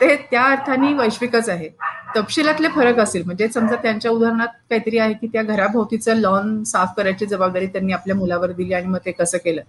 ते 0.00 0.14
त्या 0.30 0.42
अर्थाने 0.50 0.92
वैश्विकच 0.94 1.48
आहे. 1.50 1.68
तपशिलातले 2.16 2.68
फरक 2.74 2.98
असेल 2.98 3.22
म्हणजे 3.24 3.48
समजा 3.48 3.76
त्यांच्या 3.82 4.10
उदाहरणात 4.10 4.48
काहीतरी 4.70 4.98
आहे 4.98 5.12
की 5.14 5.26
त्या 5.32 5.42
घराभोवतीचं 5.42 6.14
लॉन 6.16 6.62
साफ 6.64 6.94
करायची 6.96 7.26
जबाबदारी 7.26 7.66
त्यांनी 7.66 7.92
आपल्या 7.92 8.16
मुलावर 8.16 8.52
दिली 8.52 8.74
आणि 8.74 8.86
मग 8.86 8.98
ते 9.06 9.12
कसं 9.12 9.38
केलं. 9.44 9.62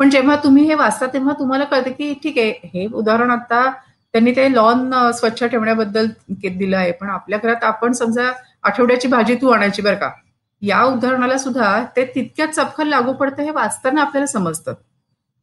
पण 0.00 0.10
जेव्हा 0.10 0.36
तुम्ही 0.44 0.64
हे 0.64 0.74
वाचता 0.74 1.06
तेव्हा 1.14 1.34
तुम्हाला 1.38 1.64
कळतं 1.64 1.90
की 1.98 2.12
ठीक 2.22 2.38
आहे 2.38 2.68
हे 2.74 2.86
उदाहरण 2.92 3.30
आता 3.30 3.68
त्यांनी 4.14 4.32
ते 4.36 4.52
लॉन 4.52 4.90
स्वच्छ 5.14 5.44
ठेवण्याबद्दल 5.44 6.06
दिलं 6.28 6.76
आहे. 6.76 6.92
पण 6.92 7.08
आपल्या 7.10 7.38
घरात 7.42 7.64
आपण 7.64 7.92
समजा 7.92 8.30
आठवड्याची 8.62 9.08
भाजी 9.08 9.34
तू 9.34 9.50
आणायची 9.50 9.82
बरं 9.82 9.96
का. 9.96 10.10
या 10.62 10.82
उदाहरणाला 10.84 11.38
सुद्धा 11.38 11.84
ते 11.96 12.04
तितक्याच 12.14 12.54
चपखल 12.54 12.88
लागू 12.88 13.12
पडतं 13.12 13.42
हे 13.42 13.50
वाचताना 13.50 14.00
आपल्याला 14.00 14.26
समजतं. 14.26 14.74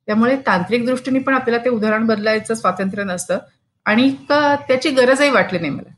त्यामुळे 0.07 0.35
तांत्रिक 0.35 0.85
दृष्टीने 0.85 1.19
पण 1.19 1.33
आपल्याला 1.33 1.65
ते 1.65 1.69
उदाहरण 1.69 2.05
बदलायचं 2.05 2.53
स्वातंत्र्य 2.53 3.03
नसतं. 3.03 3.37
आणि 3.85 4.09
त्याची 4.29 4.89
गरजही 4.89 5.29
वाटली 5.29 5.59
नाही 5.59 5.71
मला. 5.73 5.93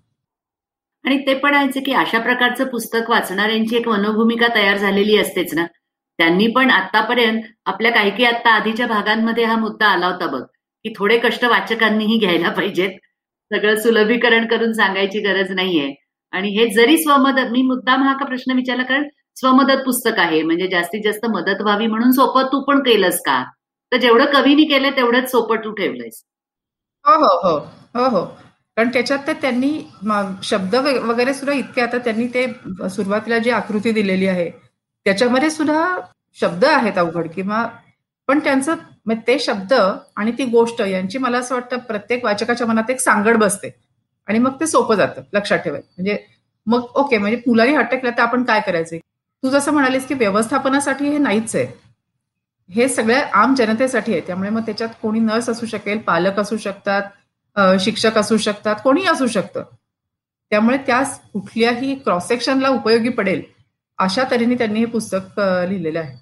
आणि 1.06 1.18
ते 1.28 1.34
पण 1.34 1.54
आहे 1.54 1.80
की 1.80 1.94
अशा 1.94 2.20
प्रकारचं 2.20 2.68
पुस्तक 2.68 3.10
वाचणाऱ्यांची 3.10 3.76
एक 3.76 3.88
मनोभूमिका 3.88 4.48
तयार 4.56 4.78
झालेली 4.78 5.18
असतेच 5.18 5.54
ना. 5.54 5.66
त्यांनी 6.20 6.48
पण 6.48 6.70
आतापर्यंत 6.70 7.42
आपल्या 7.66 7.92
काही 7.92 8.10
काही 8.10 8.26
आता 8.26 8.50
आधीच्या 8.50 8.88
भागांमध्ये 8.88 9.44
हा 9.44 9.56
मुद्दा 9.56 9.88
आला 9.88 10.08
होता 10.08 10.28
बघ 10.28 10.42
की 10.42 10.94
थोडे 10.98 11.18
कष्ट 11.18 11.46
वाचकांनीही 11.46 12.18
घ्यायला 12.20 12.50
पाहिजेत. 12.50 12.90
सगळं 13.52 13.76
सुलभीकरण 13.76 14.46
करून 14.48 14.74
सांगायची 14.74 15.20
गरज 15.20 15.52
नाहीये. 15.52 15.94
आणि 16.34 16.50
हे 16.50 16.68
जरी 16.70 16.98
स्वमदत 16.98 17.52
मी 17.52 17.62
मुद्दाम 17.62 18.04
हा 18.04 18.14
का 18.14 18.26
प्रश्न 18.26 18.54
विचारला 18.54 18.84
कारण 18.84 19.08
स्वमदत 19.36 19.84
पुस्तक 19.86 20.20
आहे. 20.20 20.42
म्हणजे 20.44 20.68
जास्तीत 20.68 21.02
जास्त 21.06 21.26
मदत 21.26 21.62
व्हावी 21.62 21.88
म्हणून 21.88 22.12
सोपं 22.12 22.44
तू 22.44 22.62
पण 22.62 22.80
केलंस 22.80 23.20
का? 23.20 23.44
तर 23.94 23.98
जेवढं 23.98 24.26
कवीनी 24.34 24.64
केलंय 24.66 24.92
तेवढंच 24.92 25.30
सोपं 25.32 25.64
तू 25.64 25.72
ठेवलंयस. 25.74 26.24
हो 27.06 27.16
हो 27.16 27.38
हो 27.44 27.58
हो 27.96 28.08
हो. 28.10 28.26
कारण 28.78 28.90
त्याच्यात 28.90 29.20
तर 29.28 29.34
त्यांनी 29.42 29.72
शब्द 30.44 30.76
वगैरे 30.76 31.34
सुद्धा 31.34 31.54
इतके 31.54 31.82
आता 31.82 31.98
त्यांनी 31.98 32.28
ते 32.28 32.46
सुरुवातीला 32.90 33.38
जी 33.38 33.50
आकृती 33.52 33.92
दिलेली 33.92 34.28
आहे 34.28 34.50
त्याच्यामध्ये 35.06 35.50
सुद्धा 35.50 35.84
शब्द 36.38 36.66
आहेत 36.66 36.98
अवघड 36.98 37.28
किंवा 37.36 37.66
पण 38.30 38.40
त्यांचं 38.40 38.76
ते 39.28 39.38
शब्द 39.40 39.74
आणि 39.74 40.32
ती 40.38 40.46
गोष्ट 40.50 40.82
यांची 40.82 41.18
मला 41.18 41.38
असं 41.38 41.56
वाटतं 41.56 41.78
प्रत्येक 41.88 42.26
वाचकाच्या 42.26 42.68
मनात 42.68 42.90
एक 42.90 43.00
सांगड 43.00 43.38
बसते. 43.38 43.70
आणि 44.28 44.40
मग 44.40 44.60
ते 44.60 44.68
सोपं 44.68 44.96
जातं 44.96 45.22
लक्षात 45.34 45.60
ठेवायचं 45.60 45.88
म्हणजे 45.98 46.18
मग 46.68 46.84
ओके 46.96 47.18
म्हणजे 47.18 47.38
पुलानी 47.46 47.74
हट्ट 47.76 47.94
तर 47.96 48.22
आपण 48.22 48.44
काय 48.44 48.62
करायचंय 48.68 49.00
तू 49.44 49.50
जसं 49.50 49.72
म्हणालीस 49.74 50.08
की 50.08 50.14
व्यवस्थापनासाठी 50.16 51.10
हे 51.10 51.18
नाहीच 51.18 51.56
आहे. 51.56 51.66
हे 52.70 52.88
सगळ्या 52.89 53.25
आम 53.34 53.53
जनतेसाठी 53.55 54.12
आहे. 54.12 54.22
त्यामुळे 54.27 54.50
मग 54.50 54.62
त्याच्यात 54.65 54.89
कोणी 55.01 55.20
नर्स 55.20 55.50
असू 55.50 55.65
शकेल 55.65 55.98
पालक 56.08 56.39
असू 56.39 56.58
शकतात 56.58 57.79
शिक्षक 57.79 58.17
असू 58.17 58.38
शकतात 58.38 58.75
कोणी 58.84 59.05
असू 59.08 59.27
शकतं. 59.27 59.63
त्यामुळे 60.51 60.77
त्यास 60.88 61.20
कुठल्याही 61.34 61.93
क्रॉस 61.96 62.27
सेक्शनला 62.27 62.70
उपयोगी 62.70 63.10
पडेल 63.10 63.41
अशा 64.00 64.24
तऱ्हेने 64.32 64.55
त्यांनी 64.55 64.79
हे 64.79 64.86
पुस्तक 64.86 65.39
लिहिलेलं 65.39 66.00
आहे. 66.00 66.15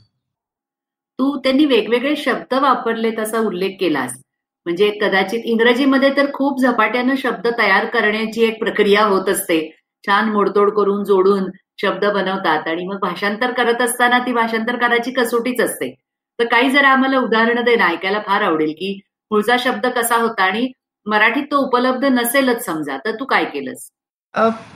तू 1.20 1.38
त्यांनी 1.38 1.66
वेगवेगळे 1.66 2.16
शब्द 2.16 2.54
वापरले 2.54 3.12
तसा 3.18 3.40
उल्लेख 3.40 3.76
केलास. 3.80 4.18
म्हणजे 4.66 4.90
कदाचित 5.02 5.42
इंग्रजीमध्ये 5.46 6.10
तर 6.18 6.32
खूप 6.34 6.62
झपाट्यानं 6.62 7.16
शब्द 7.18 7.48
तयार 7.58 7.86
करण्याची 7.94 8.44
एक 8.44 8.60
प्रक्रिया 8.60 9.04
होत 9.06 9.30
असते. 9.30 9.60
छान 10.04 10.30
मोडतोड 10.30 10.72
करून 10.76 11.04
जोडून 11.04 11.50
शब्द 11.82 12.06
बनवतात 12.06 12.68
आणि 12.68 12.86
मग 12.86 13.00
भाषांतर 13.02 13.52
करत 13.54 13.82
असताना 13.82 14.20
ती 14.20 14.34
भाषांतरकाराची 14.34 15.12
कसोटीच 15.12 15.62
असते. 15.62 15.94
तर 16.42 16.48
काही 16.48 16.70
जरा 16.72 16.90
आम्हाला 16.90 17.18
उदाहरणं 17.20 17.64
देणं 17.64 17.84
ऐकायला 17.86 18.20
फार 18.28 18.42
आवडेल 18.42 18.72
की 18.78 19.00
मुळचा 19.32 19.56
शब्द 19.60 19.86
कसा 19.96 20.16
होता 20.16 20.44
आणि 20.44 20.68
मराठीत 21.06 21.44
तो 21.52 21.58
उपलब्ध 21.66 22.06
नसेलच 22.06 22.64
समजा 22.66 22.98
तर 23.06 23.12
तू 23.20 23.26
काय 23.26 23.46
केलंस? 23.46 23.90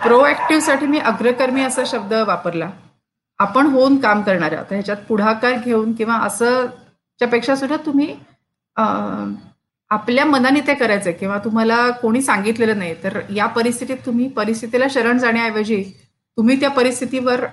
प्रोएक्टिव्हसाठी 0.03 0.85
मी 0.87 0.99
अग्रकर्मी 0.99 1.61
असा 1.63 1.83
शब्द 1.87 2.13
वापरला. 2.27 2.69
आपण 3.39 3.67
होऊन 3.67 3.97
काम 3.99 4.21
करणार 4.21 4.53
आहोत 4.53 4.71
ह्याच्यात 4.71 4.97
पुढाकार 5.07 5.57
घेऊन 5.65 5.93
किंवा 5.93 6.15
असं 6.25 6.65
पेक्षा 7.21 7.55
सुद्धा 7.55 7.77
तुम्ही 7.85 8.13
आपल्या 9.91 10.25
मनाने 10.25 10.59
ते 10.67 10.73
करायचं 10.73 11.11
किंवा 11.19 11.37
तुम्हाला 11.43 11.89
कोणी 12.01 12.21
सांगितलेलं 12.21 12.77
नाही 12.79 12.93
तर 13.03 13.19
या 13.35 13.45
परिस्थितीत 13.55 13.97
तुम्ही 14.05 14.27
परिस्थितीला 14.37 14.85
शरण 14.89 15.17
जाण्याऐवजी 15.17 15.83
तुम्ही 16.37 16.59
त्या 16.59 16.69
परिस्थितीवर 16.71 17.45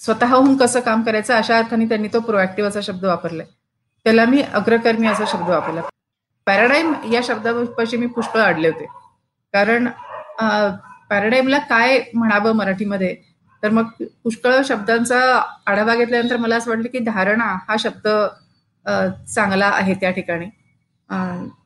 स्वतःहून 0.00 0.56
कसं 0.56 0.80
काम 0.80 1.02
करायचं 1.02 1.34
अशा 1.34 1.58
अर्थाने 1.58 1.84
त्यांनी 1.88 2.08
तो 2.12 2.20
प्रोएक्टिव्ह 2.20 2.68
असा 2.68 2.80
शब्द 2.82 3.04
वापरलाय. 3.04 3.46
त्याला 4.06 4.24
मी 4.26 4.42
अग्रकर्मी 4.42 5.06
असा 5.08 5.24
शब्द 5.28 5.48
वापरला. 5.50 5.80
पॅराडाईम 6.46 6.92
या 7.12 7.20
शब्दापाशी 7.24 7.96
मी 7.96 8.06
पुष्कळ 8.06 8.40
अडले 8.40 8.68
होते. 8.68 8.86
कारण 9.54 9.88
पॅराडाईमला 11.10 11.58
काय 11.68 11.98
म्हणावं 12.14 12.56
मराठीमध्ये? 12.56 13.14
तर 13.62 13.70
मग 13.70 14.02
पुष्कळ 14.24 14.60
शब्दांचा 14.64 15.20
आढावा 15.66 15.94
घेतल्यानंतर 15.94 16.36
मला 16.36 16.56
असं 16.56 16.70
वाटलं 16.70 16.88
की 16.92 16.98
धारणा 17.04 17.44
हा 17.68 17.76
शब्द 17.80 18.08
चांगला 19.34 19.66
आहे 19.66 19.94
त्या 20.00 20.10
ठिकाणी. 20.10 20.46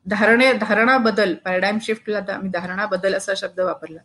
धारणे 0.09 0.51
धारणा 0.53 0.97
बदल 0.97 1.33
पॅराडाईम 1.45 1.77
शिफ्टला 1.81 2.37
मी 2.41 2.49
धारणा 2.49 2.85
बदल 2.85 3.15
असा 3.15 3.33
शब्द 3.37 3.59
वापरला. 3.59 3.99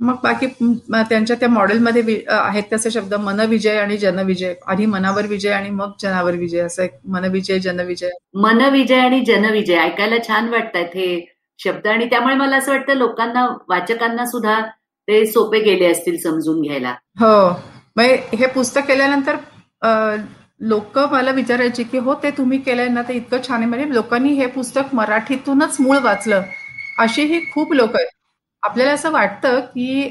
मग 0.00 0.14
बाकी 0.22 0.46
त्यांच्या 0.92 1.36
त्या 1.40 1.48
मॉडेलमध्ये 1.48 2.20
आहेत 2.28 2.62
तसे 2.72 2.90
शब्द 2.90 3.14
मनविजय 3.14 3.76
आणि 3.78 3.96
जनविजय. 3.98 4.54
आधी 4.66 4.86
मनावर 4.86 5.26
विजय 5.26 5.50
आणि 5.52 5.70
मग 5.70 5.92
जनावर 6.02 6.34
विजय 6.36 6.60
असं 6.60 6.82
एक 6.82 6.98
मनविजय 7.12 7.58
जनविजय. 7.58 8.10
मनविजय 8.42 8.98
आणि 9.00 9.20
जनविजय 9.26 9.76
ऐकायला 9.78 10.16
छान 10.28 10.48
वाटतात 10.48 10.96
हे 10.96 11.08
शब्द. 11.60 11.86
आणि 11.86 12.06
त्यामुळे 12.10 12.34
मला 12.34 12.56
असं 12.56 12.72
वाटतं 12.72 12.96
लोकांना 12.96 13.46
वाचकांना 13.68 14.26
सुद्धा 14.26 14.60
ते 15.08 15.24
सोपे 15.26 15.60
गेले 15.60 15.86
असतील 15.90 16.16
समजून 16.22 16.60
घ्यायला. 16.62 16.94
हो. 17.20 17.48
हे 17.98 18.46
पुस्तक 18.54 18.86
केल्यानंतर 18.88 19.36
लोक 20.60 20.98
मला 21.12 21.30
विचारायचे 21.30 21.82
की 21.82 21.98
हो 21.98 22.14
ते 22.22 22.30
तुम्ही 22.36 22.58
केलंय 22.58 22.88
ना 22.88 23.02
ते 23.08 23.14
इतकं 23.14 23.38
छान 23.48 23.58
आहे. 23.58 23.66
म्हणजे 23.66 23.94
लोकांनी 23.94 24.32
हे 24.34 24.46
पुस्तक 24.46 24.94
मराठीतूनच 24.94 25.76
मूळ 25.80 25.98
वाचलं. 26.04 26.42
अशीही 26.98 27.40
खूप 27.52 27.72
लोक 27.74 27.96
आहेत. 27.96 28.15
आपल्याला 28.62 28.92
असं 28.92 29.10
वाटतं 29.12 29.60
की 29.74 30.02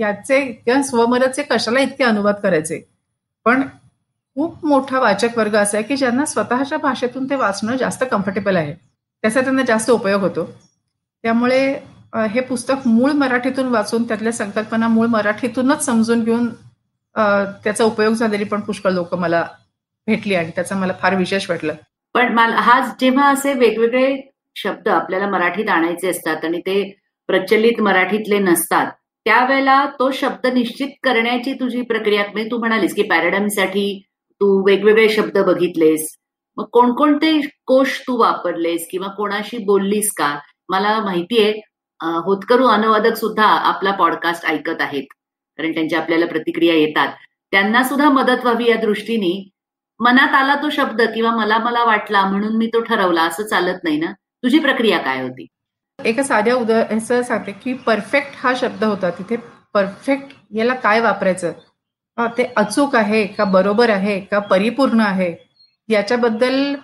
याचे 0.00 0.40
किंवा 0.44 0.80
स्वमरचे 0.82 1.42
कशाला 1.42 1.80
इतके 1.80 2.04
अनुवाद 2.04 2.34
करायचे? 2.42 2.80
पण 3.46 3.62
खूप 4.36 4.64
मोठा 4.66 4.98
वाचक 5.00 5.38
वर्ग 5.38 5.54
असा 5.56 5.76
आहे 5.76 5.86
की 5.86 5.96
ज्यांना 5.96 6.24
स्वतःच्या 6.24 6.78
भाषेतून 6.78 7.28
ते 7.30 7.36
वाचणं 7.36 7.76
जास्त 7.76 8.04
कम्फर्टेबल 8.10 8.56
आहे. 8.56 8.74
त्याचा 9.24 9.40
त्यांना 9.40 9.62
जास्त 9.66 9.90
उपयोग 9.90 10.20
होतो. 10.22 10.44
त्यामुळे 11.24 11.60
हे 12.32 12.40
पुस्तक 12.40 12.86
मूळ 12.86 13.12
मराठीतून 13.12 13.68
वाचून 13.68 14.02
त्यातल्या 14.08 14.32
संकल्पना 14.32 14.88
मूळ 14.88 15.06
मराठीतूनच 15.06 15.84
समजून 15.84 16.22
घेऊन 16.24 16.48
त्याचा 17.64 17.84
उपयोग 17.84 18.14
झालेली 18.14 18.44
पण 18.44 18.60
पुष्कळ 18.60 18.90
लोक 18.90 19.14
मला 19.14 19.42
भेटली 20.08 20.34
आणि 20.34 20.50
त्याचा 20.56 20.76
मला 20.76 20.92
फार 21.00 21.14
विशेष 21.16 21.48
वाटलं. 21.50 21.74
पण 22.14 22.32
मला 22.34 22.60
हा 22.60 22.80
जेव्हा 23.00 23.28
असे 23.30 23.52
वेगवेगळे 23.52 24.16
शब्द 24.56 24.88
आपल्याला 24.88 25.28
मराठीत 25.30 25.68
आणायचे 25.68 26.08
असतात 26.10 26.44
आणि 26.44 26.60
ते 26.60 26.82
प्रचलित 27.28 27.80
मराठीतले 27.82 28.38
नसतात. 28.38 28.90
त्यावेळेला 29.26 29.84
तो 29.98 30.10
शब्द 30.10 30.46
निश्चित 30.46 30.88
करण्याची 31.02 31.52
तुझी 31.52 31.82
प्रक्रिया 31.82 32.22
म्हणजे 32.24 32.50
तू 32.50 32.58
म्हणालीस 32.58 32.94
की 32.94 33.02
पॅराडाईमसाठी 33.02 34.02
तू 34.40 34.46
वेगवेगळे 34.66 35.08
शब्द 35.08 35.38
बघितलेस. 35.38 36.06
मग 36.56 36.64
कोणकोणते 36.72 37.38
कोश 37.66 38.00
तू 38.00 38.16
वापरलेस 38.20 38.86
किंवा 38.90 39.08
कोणाशी 39.08 39.58
बोललीस 39.64 40.12
का? 40.12 40.36
मला 40.68 40.98
माहितीये 41.00 41.50
होतकरू 42.00 42.66
अनुवादक 42.66 43.14
सुद्धा 43.16 43.44
आपला 43.44 43.90
पॉडकास्ट 43.90 44.46
ऐकत 44.46 44.80
आहेत. 44.80 45.04
कारण 45.58 45.72
त्यांच्या 45.74 45.98
आपल्याला 45.98 46.26
प्रतिक्रिया 46.26 46.74
येतात. 46.74 47.12
त्यांना 47.52 47.82
सुद्धा 47.82 48.08
मदत 48.10 48.42
व्हावी 48.42 48.68
या 48.70 48.76
दृष्टीने 48.76 49.32
मनात 50.00 50.34
आला 50.34 50.54
तो 50.62 50.70
शब्द 50.70 51.02
किंवा 51.14 51.30
मला 51.36 51.58
मला 51.58 51.84
वाटला 51.84 52.24
म्हणून 52.26 52.56
मी 52.56 52.66
तो 52.66 52.80
ठरवला 52.80 53.22
असं 53.22 53.42
चालत 53.42 53.84
नाही 53.84 53.96
ना? 54.00 54.12
तुझी 54.42 54.58
प्रक्रिया 54.58 54.98
काय 54.98 55.22
होती? 55.22 55.46
एका 55.98 56.22
साध्या 56.22 56.54
उदाहरण 56.56 56.98
सांगते 56.98 57.52
की 57.62 57.72
परफेक्ट 57.86 58.34
हा 58.42 58.52
शब्द 58.56 58.84
होता. 58.84 59.10
तिथे 59.10 59.36
परफेक्ट 59.74 60.34
याला 60.56 60.74
काय 60.74 61.00
वापरायचं? 61.00 61.52
ते 62.38 62.44
अचूक 62.56 62.94
आहे 62.96 63.24
का 63.26 63.44
बरोबर 63.44 63.90
आहे 63.90 64.18
का 64.30 64.38
परिपूर्ण 64.50 65.00
आहे? 65.00 65.34
याच्याबद्दल 65.88 66.74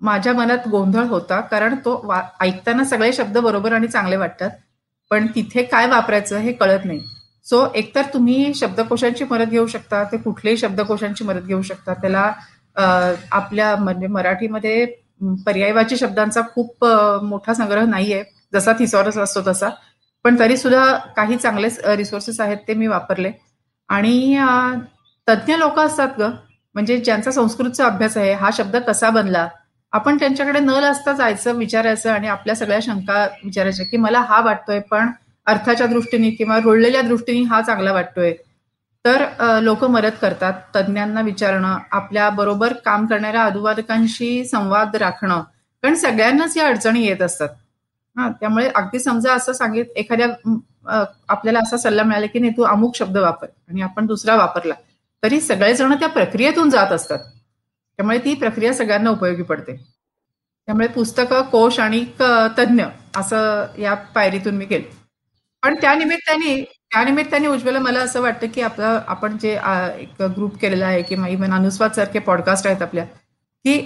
माझ्या 0.00 0.32
मनात 0.32 0.68
गोंधळ 0.70 1.04
होता 1.08 1.40
कारण 1.50 1.74
तो 1.84 2.02
ऐकताना 2.40 2.84
सगळे 2.84 3.12
शब्द 3.12 3.38
बरोबर 3.38 3.72
आणि 3.72 3.88
चांगले 3.88 4.16
वाटतात. 4.16 4.50
पण 5.10 5.26
तिथे 5.34 5.62
काय 5.62 5.86
वापरायचं 5.88 6.38
हे 6.38 6.52
कळत 6.52 6.84
नाही. 6.84 7.00
सो 7.46 7.66
एकतर 7.74 8.02
तुम्ही 8.14 8.52
शब्दकोशांची 8.54 9.24
मदत 9.30 9.50
घेऊ 9.50 9.66
शकता 9.66 10.02
ते 10.12 10.16
कुठलेही 10.18 10.56
शब्दकोशांची 10.56 11.24
मदत 11.24 11.46
घेऊ 11.46 11.62
शकता. 11.62 11.94
त्याला 11.94 12.32
आपल्या 13.32 13.74
म्हणजे 13.76 14.06
मराठीमध्ये 14.06 14.84
पर्यायवाची 15.46 15.96
शब्दांचा 15.96 16.40
खूप 16.54 16.84
मोठा 17.24 17.54
संग्रह 17.54 17.84
नाही 17.86 18.12
आहे 18.12 18.22
जसा 18.52 18.72
थिसॉरस 18.78 19.18
असतो 19.18 19.40
तसा. 19.46 19.68
पण 20.24 20.38
तरी 20.38 20.56
सुद्धा 20.56 20.84
काही 21.16 21.36
चांगले 21.36 21.68
रिसोर्सेस 21.96 22.40
आहेत 22.40 22.56
ते 22.68 22.74
मी 22.74 22.86
वापरले. 22.86 23.30
आणि 23.88 24.38
तज्ज्ञ 25.28 25.54
लोक 25.56 25.78
असतात 25.80 26.08
ग. 26.18 26.30
म्हणजे 26.74 26.96
ज्यांचा 26.98 27.30
संस्कृतचा 27.30 27.86
अभ्यास 27.86 28.16
आहे 28.16 28.32
हा 28.32 28.50
शब्द 28.56 28.76
कसा 28.76 29.10
बनला? 29.10 29.48
आपण 29.92 30.16
त्यांच्याकडे 30.18 30.60
न 30.60 30.70
असता 30.90 31.12
जायचं 31.12 31.56
विचारायचं 31.56 32.10
आणि 32.12 32.28
आपल्या 32.28 32.54
सगळ्या 32.56 32.78
शंका 32.82 33.24
विचारायच्या 33.44 33.86
की 33.86 33.96
मला 33.96 34.20
हा 34.20 34.40
वाटतोय 34.40 34.80
पण 34.90 35.10
अर्थाच्या 35.46 35.86
दृष्टीने 35.86 36.30
किंवा 36.30 36.58
रुळलेल्या 36.60 37.02
दृष्टीने 37.02 37.44
हा 37.48 37.60
चांगला 37.62 37.92
वाटतोय. 37.92 38.32
तर 39.04 39.24
लोक 39.62 39.84
मदत 39.84 40.16
करतात. 40.22 40.52
तज्ज्ञांना 40.76 41.20
विचारणं 41.20 41.78
आपल्या 41.92 42.28
बरोबर 42.30 42.72
काम 42.84 43.06
करणाऱ्या 43.06 43.44
अनुवादकांशी 43.44 44.44
संवाद 44.44 44.96
राखणं. 44.96 45.42
कारण 45.82 45.94
सगळ्यांनाच 45.94 46.56
या 46.56 46.66
अडचणी 46.66 47.04
येत 47.06 47.22
असतात. 47.22 47.48
हा 48.18 48.28
त्यामुळे 48.40 48.68
अगदी 48.74 48.98
समजा 48.98 49.34
असं 49.34 49.52
सांगित 49.52 49.96
एखाद्या 49.96 50.26
आपल्याला 51.28 51.58
असा 51.58 51.76
सल्ला 51.76 52.02
मिळाला 52.02 52.26
की 52.26 52.38
नाही 52.38 52.52
तू 52.56 52.62
अमुक 52.62 52.96
शब्द 52.96 53.16
वापर 53.16 53.46
आणि 53.68 53.82
आपण 53.82 54.06
दुसरा 54.06 54.36
वापरला 54.36 54.74
तरी 55.22 55.40
सगळेजण 55.40 55.94
त्या 55.94 56.08
प्रक्रियेतून 56.08 56.70
जात 56.70 56.92
असतात. 56.92 57.18
त्यामुळे 57.98 58.18
ती 58.18 58.34
प्रक्रिया 58.34 58.72
सगळ्यांना 58.74 59.10
उपयोगी 59.10 59.42
पडते. 59.42 59.76
त्यामुळे 60.68 60.86
पुस्तकं 60.86 61.42
कोश 61.42 61.78
आणि 61.80 62.04
तज्ज्ञ 62.58 62.84
असं 63.16 63.66
या 63.78 63.94
पायरीतून 64.14 64.56
मी 64.56 64.64
केलं. 64.64 64.84
पण 65.62 65.74
त्यानिमित्ताने 65.74 66.62
त्यानिमित्ताने 66.64 67.46
उज्ज्वला 67.46 67.78
मला 67.78 68.00
असं 68.00 68.20
वाटतं 68.20 68.46
की 68.54 68.60
आपलं 68.60 69.00
आपण 69.08 69.36
जे 69.38 69.52
एक 69.98 70.22
ग्रुप 70.22 70.56
केलेला 70.58 70.86
आहे 70.86 71.02
किंवा 71.02 71.28
इव्हन 71.28 71.54
अनुस्वाद 71.54 71.92
सारखे 71.92 72.18
पॉडकास्ट 72.18 72.66
आहेत 72.66 72.82
आपल्या 72.82 73.04
की 73.64 73.78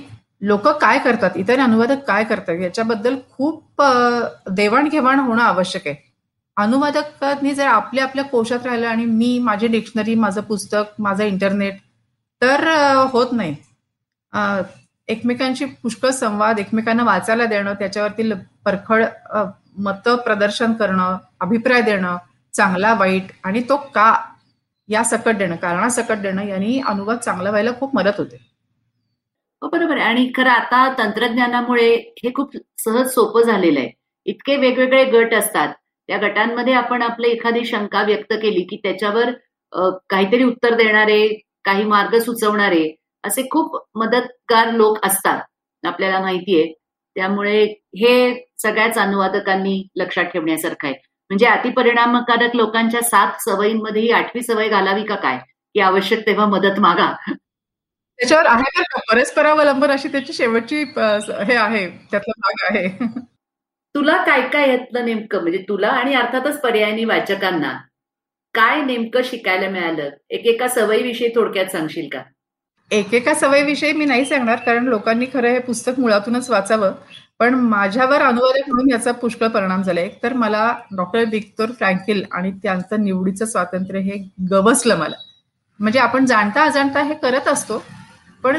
लोक 0.43 0.69
काय 0.81 0.99
करतात? 0.99 1.31
इतर 1.37 1.61
अनुवादक 1.61 2.03
काय 2.07 2.25
करतात? 2.25 2.61
याच्याबद्दल 2.61 3.17
खूप 3.31 3.83
देवाणघेवाण 4.51 5.19
होणं 5.19 5.43
आवश्यक 5.43 5.87
आहे. 5.87 5.97
अनुवादकांनी 6.57 7.53
जर 7.55 7.67
आपल्या 7.67 8.05
आपल्या 8.05 8.25
कोशात 8.25 8.67
राहिलं 8.67 8.87
आणि 8.87 9.05
मी 9.05 9.39
माझी 9.39 9.67
डिक्शनरी 9.67 10.15
माझं 10.15 10.41
पुस्तक 10.41 11.01
माझं 11.01 11.25
इंटरनेट 11.25 11.79
तर 12.43 12.67
होत 13.13 13.33
नाही. 13.33 13.55
एकमेकांशी 15.09 15.65
पुष्कळ 15.83 16.11
संवाद 16.11 16.59
एकमेकांना 16.59 17.05
वाचायला 17.05 17.45
देणं 17.47 17.75
त्याच्यावरती 17.79 18.33
परखड 18.65 19.05
मत 19.79 20.09
प्रदर्शन 20.25 20.73
करणं 20.73 21.17
अभिप्राय 21.41 21.83
देणं 21.83 22.17
चांगला 22.55 22.93
वाईट 22.95 23.31
आणि 23.45 23.63
तो 23.69 23.77
का 23.95 24.15
या 24.89 25.03
सकट 25.05 25.37
देणं 25.37 25.57
कारणासकट 25.57 26.19
देणं 26.23 26.47
यांनी 26.49 26.81
अनुवाद 26.87 27.19
चांगला 27.19 27.51
व्हायला 27.51 27.71
खूप 27.81 27.95
मदत 27.97 28.19
होते. 28.19 28.52
हो, 29.63 29.69
बरोबर 29.69 29.97
आहे. 29.97 30.05
आणि 30.05 30.31
खरं 30.37 30.51
आता 30.51 30.89
तंत्रज्ञानामुळे 30.99 31.91
हे 32.25 32.31
खूप 32.35 32.57
सहज 32.79 33.09
सोपं 33.11 33.43
झालेलं 33.43 33.79
आहे. 33.81 33.91
इतके 34.27 34.57
वेगवेगळे 34.57 35.05
गट 35.11 35.35
असतात. 35.35 35.73
त्या 36.09 36.17
गटांमध्ये 36.19 36.73
आपण 36.75 37.03
आपली 37.03 37.29
एखादी 37.31 37.65
शंका 37.65 38.03
व्यक्त 38.03 38.33
केली 38.43 38.63
की 38.71 38.77
त्याच्यावर 38.83 39.31
काहीतरी 40.11 40.45
उत्तर 40.45 40.75
देणारे 40.75 41.27
काही 41.65 41.85
मार्ग 41.85 42.19
सुचवणारे 42.19 42.85
असे 43.25 43.43
खूप 43.51 43.77
मदतगार 43.95 44.71
लोक 44.73 44.99
असतात 45.07 45.41
आपल्याला 45.85 46.21
माहितीये 46.21 46.67
त्यामुळे 47.17 47.63
हे 47.99 48.13
सगळ्याच 48.63 48.99
अनुवादकांनी 48.99 49.83
लक्षात 49.97 50.25
ठेवण्यासारखं 50.25 50.87
आहे. 50.89 50.95
म्हणजे 51.31 51.47
अतिपरिणामकारक 51.47 52.57
लोकांच्या 52.57 53.03
सात 53.03 53.41
सवयींमध्ये 53.41 54.03
ही 54.03 54.11
आठवी 54.13 54.43
सवय 54.43 54.69
घालावी 54.69 55.05
का 55.05 55.15
काय? 55.17 55.39
की 55.75 55.81
आवश्यक 55.81 56.27
तेव्हा 56.27 56.47
मदत 56.47 56.81
मागा. 56.81 57.13
त्याच्यावर 58.19 58.47
आहे 58.47 58.83
का 58.83 59.01
परस्परावलंबन 59.11 59.91
अशी 59.91 60.09
त्याची 60.09 60.33
शेवटची 60.33 60.83
हे 60.99 61.55
आहे 61.55 61.87
त्यातला 62.11 62.33
भाग 62.39 62.65
आहे. 62.71 62.89
तुला 63.95 64.17
काय 64.25 64.49
काय 64.49 64.69
यातलं 64.71 65.05
नेमकं 65.05 65.41
म्हणजे 65.43 65.59
तुला 65.69 65.89
आणि 65.91 66.15
अर्थातच 66.15 66.61
पर्यायी 66.61 67.05
वाचकांना 67.05 67.73
काय 68.55 68.81
नेमकं 68.83 69.23
शिकायला 69.25 69.69
मिळालं? 69.71 70.09
एकेका 70.31 70.69
सवयीविषयी 70.69 71.29
थोडक्यात 71.35 71.67
सांगशील 71.67 72.09
का? 72.13 72.23
एकेका 72.91 73.35
सवयीविषयी 73.35 73.93
मी 73.93 74.05
नाही 74.05 74.25
सांगणार 74.25 74.59
कारण 74.67 74.85
लोकांनी 74.85 75.27
खरं 75.33 75.49
हे 75.49 75.59
पुस्तक 75.59 76.01
मुळातूनच 76.01 76.51
वाचावं. 76.51 76.93
पण 77.41 77.55
माझ्यावर 77.55 78.23
अनुवादक 78.23 78.69
म्हणून 78.69 78.91
याचा 78.91 79.13
पुष्कळ 79.13 79.49
परिणाम 79.49 79.83
झाला. 79.83 80.01
एक 80.01 80.23
तर 80.23 80.33
मला 80.33 80.75
डॉक्टर 80.97 81.25
विक्तोर 81.31 81.71
फ्रँकिल 81.79 82.25
आणि 82.33 82.51
त्यांचं 82.63 83.05
निवडीचं 83.05 83.47
स्वातंत्र्य 83.47 84.01
हे 84.01 84.19
गवसलं 84.51 84.97
मला. 84.99 85.17
म्हणजे 85.81 85.99
आपण 85.99 86.27
जाणता 86.27 86.65
अजाणता 86.65 87.03
हे 87.03 87.15
करत 87.15 87.49
असतो 87.49 87.83
पण 88.45 88.59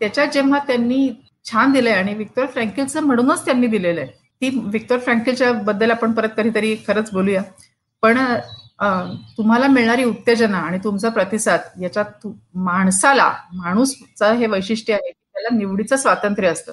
त्याच्यात 0.00 0.28
जेव्हा 0.28 0.58
त्यांनी 0.66 1.08
छान 1.46 1.72
दिलंय 1.72 1.92
आणि 1.92 2.14
विक्टर 2.14 2.46
फ्रँकिलचं 2.46 3.02
म्हणूनच 3.02 3.44
त्यांनी 3.44 3.66
दिलेलं 3.66 4.00
आहे 4.00 4.10
ती 4.42 4.48
विक्टर 4.64 4.98
फ्रँकिलच्या 4.98 5.52
बद्दल 5.52 5.90
आपण 5.90 6.12
परत 6.12 6.28
कधीतरी 6.36 6.74
खरंच 6.86 7.10
बोलूया. 7.12 7.42
पण 8.02 8.18
तुम्हाला 9.36 9.66
मिळणारी 9.68 10.04
उत्तेजना 10.04 10.58
आणि 10.58 10.78
तुमचा 10.84 11.08
प्रतिसाद 11.08 11.82
याच्यात 11.82 12.26
माणसाला 12.54 13.32
माणूसचं 13.54 14.32
हे 14.32 14.46
वैशिष्ट्य 14.46 14.92
आहे 14.94 15.10
की 15.10 15.20
त्याला 15.34 15.56
निवडीचं 15.56 15.96
स्वातंत्र्य 15.96 16.48
असतं. 16.48 16.72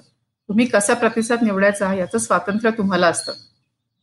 तुम्ही 0.49 0.65
कसा 0.65 0.93
प्रतिसाद 0.93 1.43
निवडायचा 1.43 1.93
याचं 1.93 2.17
स्वातंत्र्य 2.17 2.71
तुम्हाला 2.77 3.07
असतं. 3.07 3.33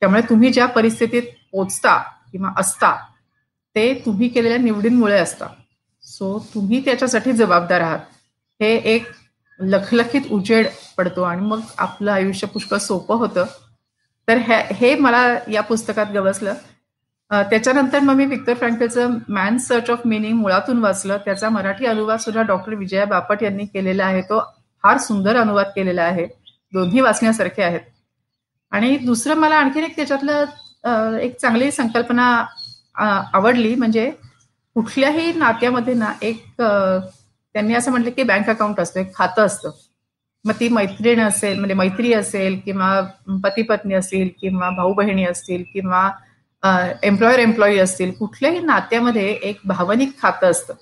त्यामुळे 0.02 0.22
तुम्ही 0.28 0.52
ज्या 0.52 0.66
परिस्थितीत 0.66 1.22
पोचता 1.52 1.96
किंवा 2.32 2.52
असता 2.58 2.94
ते 3.76 3.92
तुम्ही 4.06 4.28
केलेल्या 4.28 4.58
निवडींमुळे 4.58 5.18
असता. 5.18 5.46
सो 6.18 6.38
तुम्ही 6.54 6.84
त्याच्यासाठी 6.84 7.32
जबाबदार 7.32 7.80
आहात. 7.80 7.98
हे 8.60 8.74
एक 8.94 9.06
लखलखीत 9.60 10.30
उजेड 10.32 10.66
पडतो 10.96 11.22
आणि 11.22 11.46
मग 11.46 11.60
आपलं 11.78 12.12
आयुष्य 12.12 12.46
पुष्कळ 12.46 12.78
सोपं 12.78 13.16
होतं. 13.18 13.44
तर 14.28 14.36
हे 14.74 14.94
मला 14.96 15.22
या 15.52 15.62
पुस्तकात 15.62 16.06
गवसलं. 16.14 16.54
त्याच्यानंतर 17.30 18.00
मग 18.00 18.14
मी 18.14 18.24
विक्टर 18.26 18.54
फ्रँकलचं 18.54 19.16
मॅन 19.28 19.56
सर्च 19.58 19.90
ऑफ 19.90 20.00
मिनिंग 20.06 20.36
मुळातून 20.38 20.78
वाचलं. 20.78 21.16
त्याचा 21.24 21.48
मराठी 21.48 21.86
अनुवाद 21.86 22.18
सुद्धा 22.18 22.42
डॉक्टर 22.42 22.74
विजया 22.74 23.04
बापट 23.04 23.42
यांनी 23.42 23.64
केलेला 23.64 24.04
आहे. 24.04 24.20
तो 24.22 24.40
फार 24.82 24.98
सुंदर 24.98 25.36
अनुवाद 25.36 25.66
केलेला 25.76 26.02
आहे. 26.02 26.26
दोन्ही 26.72 27.00
वाचण्यासारखे 27.00 27.62
आहेत. 27.62 27.80
आणि 28.72 28.96
दुसरं 28.96 29.34
मला 29.34 29.56
आणखीन 29.56 29.84
एक 29.84 29.96
त्याच्यातलं 29.96 31.18
एक 31.18 31.36
चांगली 31.40 31.70
संकल्पना 31.70 32.44
आवडली. 33.34 33.74
म्हणजे 33.74 34.10
कुठल्याही 34.76 35.32
नात्यामध्ये 35.32 35.94
ना 35.94 36.12
एक 36.22 36.42
त्यांनी 36.60 37.74
असं 37.74 37.90
म्हटलं 37.90 38.10
की 38.10 38.22
बँक 38.22 38.48
अकाउंट 38.50 38.80
असतं 38.80 39.00
एक 39.00 39.14
खातं 39.16 39.46
असतं. 39.46 39.70
मग 40.44 40.54
ती 40.60 40.68
मैत्रीण 40.68 41.20
असेल 41.20 41.58
म्हणजे 41.58 41.74
मैत्री 41.74 42.12
असेल 42.12 42.58
किंवा 42.64 43.00
पती 43.44 43.62
पत्नी 43.62 43.94
असतील 43.94 44.28
किंवा 44.40 44.68
भाऊ 44.70 44.92
बहिणी 44.94 45.24
असतील 45.24 45.62
किंवा 45.72 46.10
एम्प्लॉयर 47.02 47.38
एम्प्लॉई 47.38 47.78
असतील 47.78 48.12
कुठल्याही 48.18 48.60
नात्यामध्ये 48.60 49.26
एक 49.30 49.60
भावनिक 49.66 50.12
खातं 50.22 50.50
असतं. 50.50 50.74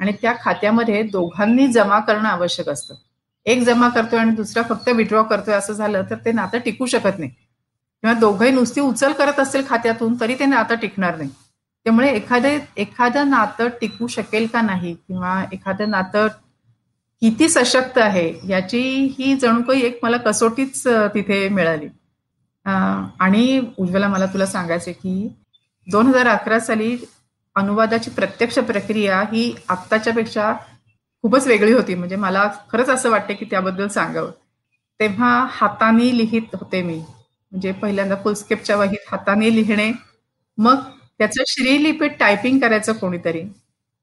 आणि 0.00 0.12
त्या 0.22 0.34
खात्यामध्ये 0.42 1.02
दोघांनी 1.02 1.66
जमा 1.72 1.98
करणं 1.98 2.28
आवश्यक 2.28 2.68
असतं. 2.68 2.94
एक 3.46 3.62
जमा 3.64 3.88
करतोय 3.88 4.18
आणि 4.20 4.30
दुसरा 4.36 4.62
फक्त 4.68 4.88
विड्रॉ 4.96 5.22
करतोय 5.22 5.54
असं 5.54 5.72
झालं 5.72 6.02
तर 6.10 6.16
ते 6.24 6.32
नातं 6.32 6.58
टिकू 6.64 6.86
शकत 6.86 7.18
नाही. 7.18 7.30
किंवा 7.30 8.14
दोघंही 8.20 8.50
नुसती 8.50 8.80
उचल 8.80 9.12
करत 9.12 9.40
असतील 9.40 9.62
खात्यातून 9.68 10.20
तरी 10.20 10.34
ते 10.38 10.46
नातं 10.46 10.74
टिकणार 10.82 11.16
नाही. 11.16 11.30
त्यामुळे 11.86 12.10
एखादे 12.16 12.58
एखादं 12.76 13.30
नातं 13.30 13.68
टिकू 13.80 14.06
शकेल 14.06 14.46
का 14.52 14.60
नाही? 14.62 14.94
किंवा 14.94 15.42
एखादं 15.52 15.90
नातं 15.90 16.26
किती 17.22 17.48
सशक्त 17.48 17.98
आहे? 17.98 18.32
याची 18.48 18.80
ही 19.18 19.34
जणू 19.36 19.62
काही 19.62 19.82
एक 19.86 19.98
मला 20.02 20.16
कसोटीच 20.16 20.86
तिथे 21.14 21.48
मिळाली. 21.48 21.88
आणि 22.66 23.60
उज्ज्वला 23.78 24.08
मला 24.08 24.26
तुला 24.26 24.46
सांगायचे 24.46 24.92
की 24.92 25.28
दोन 25.86 26.06
हजार 26.06 26.26
अकरा 26.28 26.58
साली 26.60 26.96
अनुवादाची 27.56 28.10
प्रत्यक्ष 28.10 28.58
प्रक्रिया 28.58 29.20
ही 29.32 29.52
आत्ताच्या 29.68 30.12
पेक्षा 30.14 30.52
खूपच 31.24 31.46
वेगळी 31.46 31.72
होती. 31.72 31.94
म्हणजे 31.94 32.16
मला 32.16 32.48
खरंच 32.72 32.88
असं 32.88 33.10
वाटतं 33.10 33.34
की 33.34 33.44
त्याबद्दल 33.50 33.88
सांगावं. 33.88 34.30
तेव्हा 35.00 35.46
हाताने 35.50 36.16
लिहित 36.16 36.54
होते 36.54 36.82
मी. 36.82 36.98
म्हणजे 37.52 37.72
पहिल्यांदा 37.72 38.16
फुलस्केपच्या 38.24 38.76
वहीत 38.76 39.08
हाताने 39.12 39.54
लिहिणे 39.54 39.90
मग 40.58 40.82
त्याचं 41.20 41.42
श्रीलिपीत 41.46 42.10
टायपिंग 42.20 42.58
करायचं 42.58 42.92
कोणीतरी. 42.92 43.42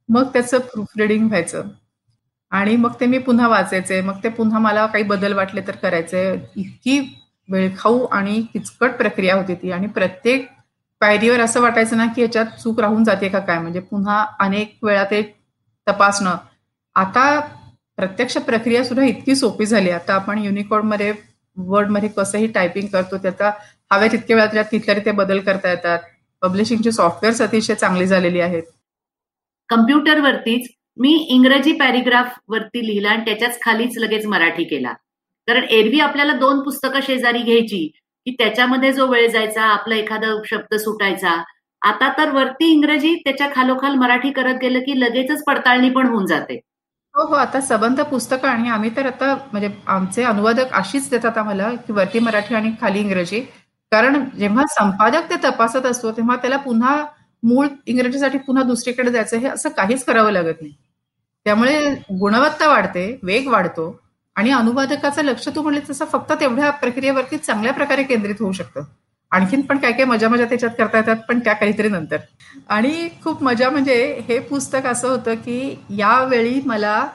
मग 0.10 0.24
त्याचं 0.34 0.60
प्रूफ 0.60 0.88
रिडिंग 1.00 1.28
व्हायचं. 1.28 1.64
आणि 2.52 2.76
मग 2.76 2.94
ते 3.00 3.06
मी 3.06 3.18
पुन्हा 3.18 3.48
वाचायचे. 3.48 4.02
मग 4.02 4.20
ते 4.24 4.30
पुन्हा 4.30 4.60
मला 4.60 4.86
काही 4.86 5.04
बदल 5.04 5.34
वाटले 5.34 5.62
तर 5.62 5.76
करायचे. 5.76 6.34
इतकी 6.56 7.00
वेळखाऊ 7.50 8.06
आणि 8.06 8.42
किचकट 8.54 8.92
प्रक्रिया 8.92 9.36
होती 9.36 9.56
ती. 9.56 9.72
आणि 9.72 9.88
प्रत्येक 9.88 10.48
पायरीवर 11.02 11.40
असं 11.40 11.62
वाटायचं 11.62 11.98
ना 11.98 12.06
की 12.06 12.22
याच्यात 12.22 12.46
चूक 12.64 12.80
राहून 12.80 13.04
जाते 13.04 13.30
का 13.30 13.40
काय? 13.40 13.60
म्हणजे 13.60 13.80
पुन्हा 13.80 14.26
अनेक 14.40 14.78
वेळा 14.84 15.04
ते 15.04 15.22
तपासणं. 15.88 16.38
आता 16.96 17.40
प्रत्यक्ष 17.98 18.38
प्रक्रिया 18.38 18.84
सुद्धा 18.84 19.06
इतकी 19.06 19.36
सोपी 19.36 19.66
झाली. 19.66 19.90
आता 19.90 20.14
आपण 20.14 20.40
युनिकोडमध्ये 20.40 21.14
वर्डमध्ये 21.58 22.10
कसंही 22.10 22.48
टायपिंग 22.48 22.88
करतो 22.88 23.18
त्याचा 23.18 23.52
हव्या 23.92 24.08
तितक्या 24.12 24.36
वेळा 24.38 24.62
तिथल्या 24.72 24.96
ते 25.06 25.12
बदल 25.12 25.40
करता 25.40 25.70
येतात. 25.70 26.00
पब्लिशिंगची 26.42 26.92
सॉफ्टवेअर 26.92 27.44
अतिशय 27.44 27.76
चांगली 27.76 28.06
झालेली 28.06 28.40
आहेत. 28.40 28.64
कम्प्युटरवरतीच 29.70 30.68
मी 30.98 31.14
इंग्रजी 31.30 31.72
पॅरिग्राफ 31.72 32.38
वरती 32.48 32.86
लिहिला 32.88 33.10
आणि 33.10 33.26
त्याच्याच 33.26 33.60
खालीच 33.62 33.98
लगेच 33.98 34.26
मराठी 34.26 34.64
केला. 34.64 34.94
कारण 35.48 35.64
एरवी 35.70 36.00
आपल्याला 36.00 36.34
दोन 36.34 36.60
पुस्तकं 36.60 37.00
शेजारी 37.08 37.42
घ्यायची 37.42 37.88
की 38.28 38.32
त्याच्यामध्ये 38.32 38.92
जो 38.94 39.06
वेळ 39.08 39.28
जायचा 39.32 39.64
आपला 39.64 39.96
एखादा 39.96 40.28
शब्द 40.46 40.76
सुटायचा. 40.76 41.42
आता 41.82 42.12
तर 42.18 42.32
वरती 42.32 42.72
इंग्रजी 42.72 43.14
त्याच्या 43.16 43.50
खालोखाल 43.56 43.96
मराठी 43.96 44.32
करत 44.32 44.56
गेलं 44.62 44.80
की 44.80 45.00
लगेचच 45.00 45.44
पडताळणी 45.44 45.90
पण 45.90 46.08
होऊन 46.08 46.26
जाते. 46.26 46.60
हो 47.16 47.28
हो 47.28 47.36
आता 47.36 47.62
सबंध 47.62 48.02
पुस्तकं 48.02 48.48
आणि 48.48 48.70
आम्ही 48.70 48.90
तर 48.96 49.06
आता 49.06 49.34
म्हणजे 49.52 49.70
आमचे 49.88 50.24
अनुवादक 50.24 50.74
अशीच 50.74 51.10
देतात 51.10 51.38
आम्हाला 51.38 51.70
की 51.88 51.94
वरती 51.94 52.20
मराठी 52.20 52.56
आणि 52.56 52.72
खाली 52.82 53.00
इंग्रजी. 53.00 53.42
कारण 53.92 54.24
जेव्हा 54.40 54.66
संपादक 54.70 55.30
ते 55.30 55.36
तपासत 55.44 55.86
असतो 55.86 56.12
तेव्हा 56.12 56.36
त्याला 56.36 56.58
पुन्हा 56.58 56.96
मूळ 57.44 57.68
इंग्रजीसाठी 57.86 58.38
पुन्हा 58.38 58.64
दुसरीकडे 58.64 59.12
जायचं 59.12 59.38
हे 59.38 59.48
असं 59.48 59.70
काहीच 59.70 60.04
करावं 60.06 60.32
लागत 60.32 60.62
नाही. 60.62 60.74
त्यामुळे 61.46 61.94
गुणवत्ता 62.20 62.68
वाढते 62.68 63.20
वेग 63.24 63.48
वाढतो 63.48 63.96
आणि 64.36 64.52
अनुवादकाचं 64.52 65.24
लक्ष 65.24 65.48
तू 65.56 65.62
म्हणले 65.62 65.80
तसं 65.90 66.06
फक्त 66.06 66.34
तेवढ्या 66.40 66.70
प्रक्रियेवरती 66.72 67.38
चांगल्या 67.38 67.74
प्रकारे 67.74 68.04
केंद्रित 68.04 68.36
होऊ 68.40 68.52
शकतं. 68.52 68.82
आणखीन 69.32 69.62
पण 69.62 69.78
काय 69.78 69.92
काय 69.92 70.06
मजा 70.06 70.30
मजा 70.30 70.46
त्याच्यात 70.46 70.72
करता 70.78 70.98
येतात 70.98 71.24
पण 71.30 71.40
त्या 71.40 71.54
काहीतरी 71.54 71.90
नंतर. 71.90 72.18
आणि 72.70 73.10
खूप 73.24 73.44
मजा 73.44 73.70
म्हणजे 73.70 73.96
हे 74.28 74.40
पुस्तक 74.40 74.86
असं 74.86 75.08
होतं 75.08 75.36
की 75.36 75.76
यावेळी 75.90 76.62
मला 76.66 77.08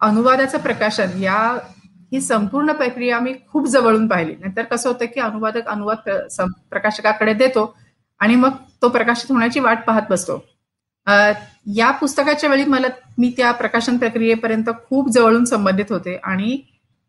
अनुवादाचं 0.00 0.58
प्रकाशन 0.58 1.22
या 1.22 1.38
ही 2.12 2.20
संपूर्ण 2.20 2.72
प्रक्रिया 2.72 3.18
मी 3.20 3.32
खूप 3.52 3.66
जवळून 3.68 4.06
पाहिली. 4.08 4.34
नाहीतर 4.40 4.62
कसं 4.64 4.88
होतं 4.88 5.06
की 5.14 5.20
अनुवादक 5.20 5.68
अनुवाद 5.68 6.08
प्रकाशकाकडे 6.70 7.32
देतो 7.34 7.74
आणि 8.20 8.36
मग 8.36 8.56
तो 8.82 8.88
प्रकाशित 8.88 9.30
होण्याची 9.32 9.60
वाट 9.60 9.84
पाहत 9.86 10.10
बसतो. 10.10 10.42
या 11.76 11.90
पुस्तकाच्या 11.90 12.50
वेळी 12.50 12.64
मला 12.64 12.88
मी 13.18 13.32
त्या 13.36 13.50
प्रकाशन 13.52 13.96
प्रक्रियेपर्यंत 13.98 14.68
खूप 14.88 15.08
जवळून 15.10 15.44
संबंधित 15.44 15.90
होते 15.90 16.16
आणि 16.24 16.56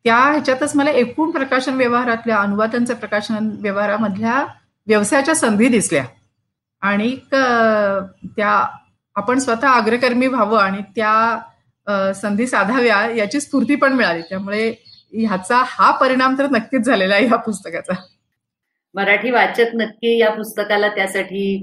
त्या 0.06 0.18
ह्याच्यातच 0.18 0.76
मला 0.76 0.92
एकूण 0.92 1.32
प्रकाशन 1.32 1.76
व्यवहारातल्या 1.78 2.38
अनुवादांच्या 2.38 2.96
प्रकाशन 2.96 3.50
व्यवहारामधल्या 3.62 4.44
व्यवसायाच्या 4.88 5.36
संधी 5.36 5.68
दिसल्या. 5.68 6.04
आणि 6.82 7.16
त्या 7.32 8.64
आपण 9.16 9.40
स्वतः 9.40 9.72
अग्रकर्मी 9.72 10.28
व्हावं 10.28 10.60
आणि 10.60 10.82
त्या 10.96 12.14
संधी 12.14 12.48
साधाव्या 12.48 13.02
याची 13.16 13.40
स्फूर्ती 13.42 13.76
पण 13.76 13.94
मिळाली. 13.94 14.22
त्यामुळे 14.22 14.74
ह्याचा 15.14 15.62
हा 15.68 15.92
परिणाम 16.00 16.38
तर 16.40 16.48
नक्कीच 16.52 16.86
झालेला 16.86 17.16
आहे 17.16 17.26
या 17.26 17.36
पुस्तकाचा. 17.36 17.94
मराठी 18.96 19.32
वाचक 19.32 19.76
नक्की 19.76 20.18
या 20.20 20.30
पुस्तकाला 20.32 20.88
त्यासाठी 20.88 21.62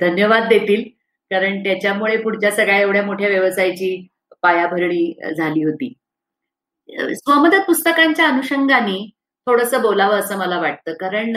धन्यवाद 0.00 0.48
देतील. 0.48 0.82
कारण 1.30 1.62
त्याच्यामुळे 1.62 2.16
पुढच्या 2.16 2.50
सगळ्या 2.50 2.80
एवढ्या 2.80 3.02
मोठ्या 3.02 3.28
व्यवसायाची 3.28 4.06
पायाभरणी 4.42 5.34
झाली 5.36 5.64
होती. 5.64 5.92
स्वमदत 7.16 7.64
पुस्तकांच्या 7.66 8.28
अनुषंगाने 8.28 8.98
थोडस 9.46 9.74
बोलावं 9.74 10.18
असं 10.20 10.38
मला 10.38 10.58
वाटतं. 10.60 10.92
कारण 10.92 11.36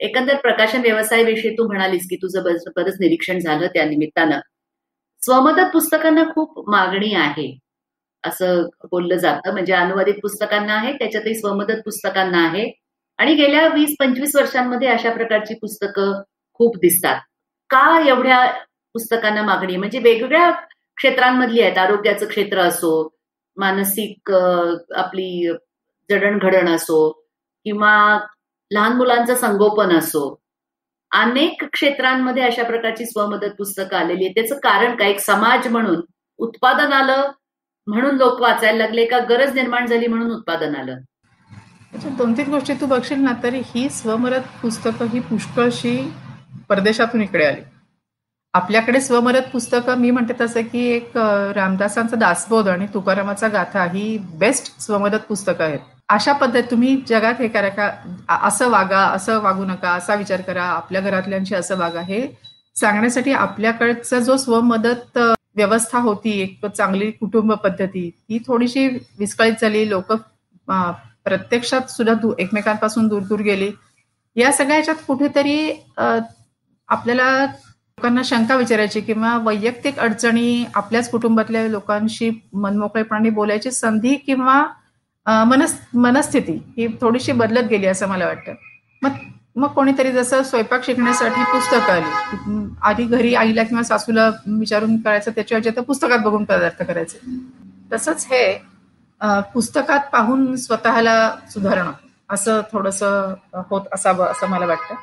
एकंदर 0.00 0.36
प्रकाशन 0.36 0.80
व्यवसायाविषयी 0.80 1.50
तू 1.58 1.66
म्हणालीस 1.66 2.08
की 2.10 2.16
तुझं 2.16 2.42
बरंच 2.42 2.96
निरीक्षण 3.00 3.38
झालं 3.38 3.66
त्या 3.66 3.84
निमित्तानं. 3.84 4.40
स्वमदत 5.22 5.72
पुस्तकांना 5.72 6.24
खूप 6.34 6.68
मागणी 6.70 7.14
आहे. 7.14 7.46
असं 8.24 8.62
बोललं 8.90 9.16
जातं. 9.18 9.52
म्हणजे 9.52 9.72
अनुवादित 9.74 10.14
पुस्तकांना 10.22 10.74
आहे 10.74 10.92
त्याच्यातही 10.92 11.34
स्वमदत 11.34 11.80
पुस्तकांना 11.84 12.44
आहे. 12.46 12.70
आणि 13.18 13.34
गेल्या 13.34 13.66
वीस 13.74 13.94
पंचवीस 14.00 14.34
वर्षांमध्ये 14.36 14.88
अशा 14.88 15.12
प्रकारची 15.12 15.54
पुस्तकं 15.54 16.22
खूप 16.60 16.76
दिसतात. 16.82 17.20
का 17.70 18.00
एवढ्या 18.08 18.44
पुस्तकांना 18.94 19.42
मागणी 19.42 19.76
म्हणजे 19.76 19.98
वेगवेगळ्या 19.98 20.50
क्षेत्रांमधली 20.96 21.60
आहेत. 21.62 21.78
आरोग्याचं 21.78 22.26
क्षेत्र 22.26 22.60
असो 22.60 22.92
मानसिक 23.56 24.30
आपली 24.32 25.52
जडणघडण 26.10 26.68
असो 26.68 27.08
किंवा 27.66 27.92
लहान 28.70 28.92
मुलांचं 28.96 29.34
संगोपन 29.34 29.96
असो 29.98 30.22
अनेक 31.12 31.64
क्षेत्रांमध्ये 31.72 32.42
अशा 32.42 32.62
प्रकारची 32.64 33.04
स्वमदत 33.06 33.54
पुस्तकं 33.58 33.96
आलेली 33.96 34.24
आहेत. 34.24 34.34
त्याचं 34.34 34.58
कारण 34.62 34.96
काय? 34.96 35.10
एक 35.10 35.20
समाज 35.20 35.68
म्हणून 35.68 36.00
उत्पादन 36.38 36.92
आलं 36.92 37.30
म्हणून 37.86 38.16
लोक 38.16 38.40
वाचायला 38.40 38.78
लागले 38.78 39.04
का 39.06 39.18
गरज 39.28 39.54
निर्माण 39.54 39.86
झाली 39.86 40.06
म्हणून 40.06 40.30
उत्पादन 40.32 40.74
आलं. 40.76 40.98
दोन 42.18 42.32
तीन 42.36 42.50
गोष्टी 42.50 42.74
तू 42.80 42.86
बघशील 42.86 43.18
ना 43.20 43.32
तरी 43.42 43.60
ही 43.64 43.88
स्वमरत 43.90 44.42
पुस्तकं 44.62 45.06
ही 45.12 45.20
पुष्कळशी 45.20 45.96
परदेशातून 46.68 47.22
इकडे 47.22 47.44
आली. 47.44 47.60
आपल्याकडे 48.54 49.00
स्वमरत 49.00 49.48
पुस्तकं 49.52 49.98
मी 49.98 50.10
म्हणते 50.10 50.32
तसं 50.40 50.62
की 50.72 50.86
एक 50.90 51.16
रामदासांचा 51.56 52.16
दासबोध 52.16 52.68
आणि 52.68 52.86
तुकारामाचा 52.94 53.48
गाथा 53.48 53.84
ही 53.92 54.16
बेस्ट 54.38 54.72
स्वमदत 54.80 55.26
पुस्तकं 55.28 55.64
आहेत. 55.64 55.78
अशा 56.08 56.32
पद्धत 56.32 56.70
तुम्ही 56.70 56.96
जगात 57.08 57.40
हे 57.40 57.48
करा 57.48 57.68
का? 57.68 57.90
असं 58.46 58.70
वागा 58.70 59.00
असं 59.06 59.40
वागू 59.42 59.64
नका 59.64 59.92
असा 59.92 60.14
विचार 60.14 60.40
करा 60.40 60.62
आपल्या 60.64 61.00
घरातल्यांशी 61.00 61.54
असं 61.54 61.78
वागा 61.78 62.00
हे 62.00 62.26
सांगण्यासाठी 62.76 63.32
आपल्याकडचा 63.32 64.18
जो 64.20 64.36
स्वमदत 64.36 65.18
व्यवस्था 65.56 65.98
होती 65.98 66.30
एक 66.40 66.66
चांगली 66.66 67.10
कुटुंब 67.10 67.52
पद्धती 67.54 68.10
ही 68.30 68.38
थोडीशी 68.46 68.86
विस्कळीत 69.18 69.52
झाली. 69.60 69.88
लोक 69.90 70.12
प्रत्यक्षात 71.24 71.90
सुद्धा 71.90 72.14
एकमेकांपासून 72.38 73.06
दूर 73.08 73.22
दूर 73.22 73.40
गेली. 73.40 73.70
या 74.36 74.52
सगळ्या 74.52 74.74
ह्याच्यात 74.74 74.96
कुठेतरी 75.06 75.70
आपल्याला 76.88 77.30
लोकांना 77.44 78.22
शंका 78.24 78.56
विचारायची 78.56 79.00
किंवा 79.00 79.36
वैयक्तिक 79.44 79.98
अडचणी 79.98 80.64
आपल्याच 80.74 81.10
कुटुंबातल्या 81.10 81.66
लोकांशी 81.68 82.30
मनमोकळेपणाने 82.52 83.30
बोलायची 83.30 83.70
संधी 83.70 84.14
किंवा 84.16 84.64
मनस 85.46 85.74
मनस्थिती 85.94 86.52
ही 86.76 86.86
थोडीशी 87.00 87.32
बदलत 87.32 87.68
गेली 87.70 87.86
असं 87.86 88.08
मला 88.08 88.26
वाटतं. 88.26 88.52
मग 89.02 89.10
मग 89.56 89.68
कोणीतरी 89.68 90.12
जसं 90.12 90.42
स्वयंपाक 90.42 90.84
शिकण्यासाठी 90.84 91.42
पुस्तकं 91.42 91.92
आली. 91.92 92.74
आधी 92.82 93.04
घरी 93.04 93.34
आईला 93.34 93.62
किंवा 93.62 93.82
सासूला 93.82 94.30
विचारून 94.46 94.96
करायचं 95.00 95.30
त्याच्या 95.30 95.58
तर 95.76 95.80
पुस्तकात 95.80 96.18
बघून 96.18 96.44
पदार्थ 96.44 96.82
करायचे. 96.82 97.18
तसंच 97.92 98.26
हे 98.30 98.58
पुस्तकात 99.54 100.00
पाहून 100.12 100.56
स्वतःला 100.56 101.36
सुधारणं 101.52 101.92
असं 102.30 102.60
थोडस 102.72 103.02
होत 103.70 103.82
असावं 103.92 104.26
असं 104.26 104.46
मला 104.46 104.66
वाटतं. 104.66 104.94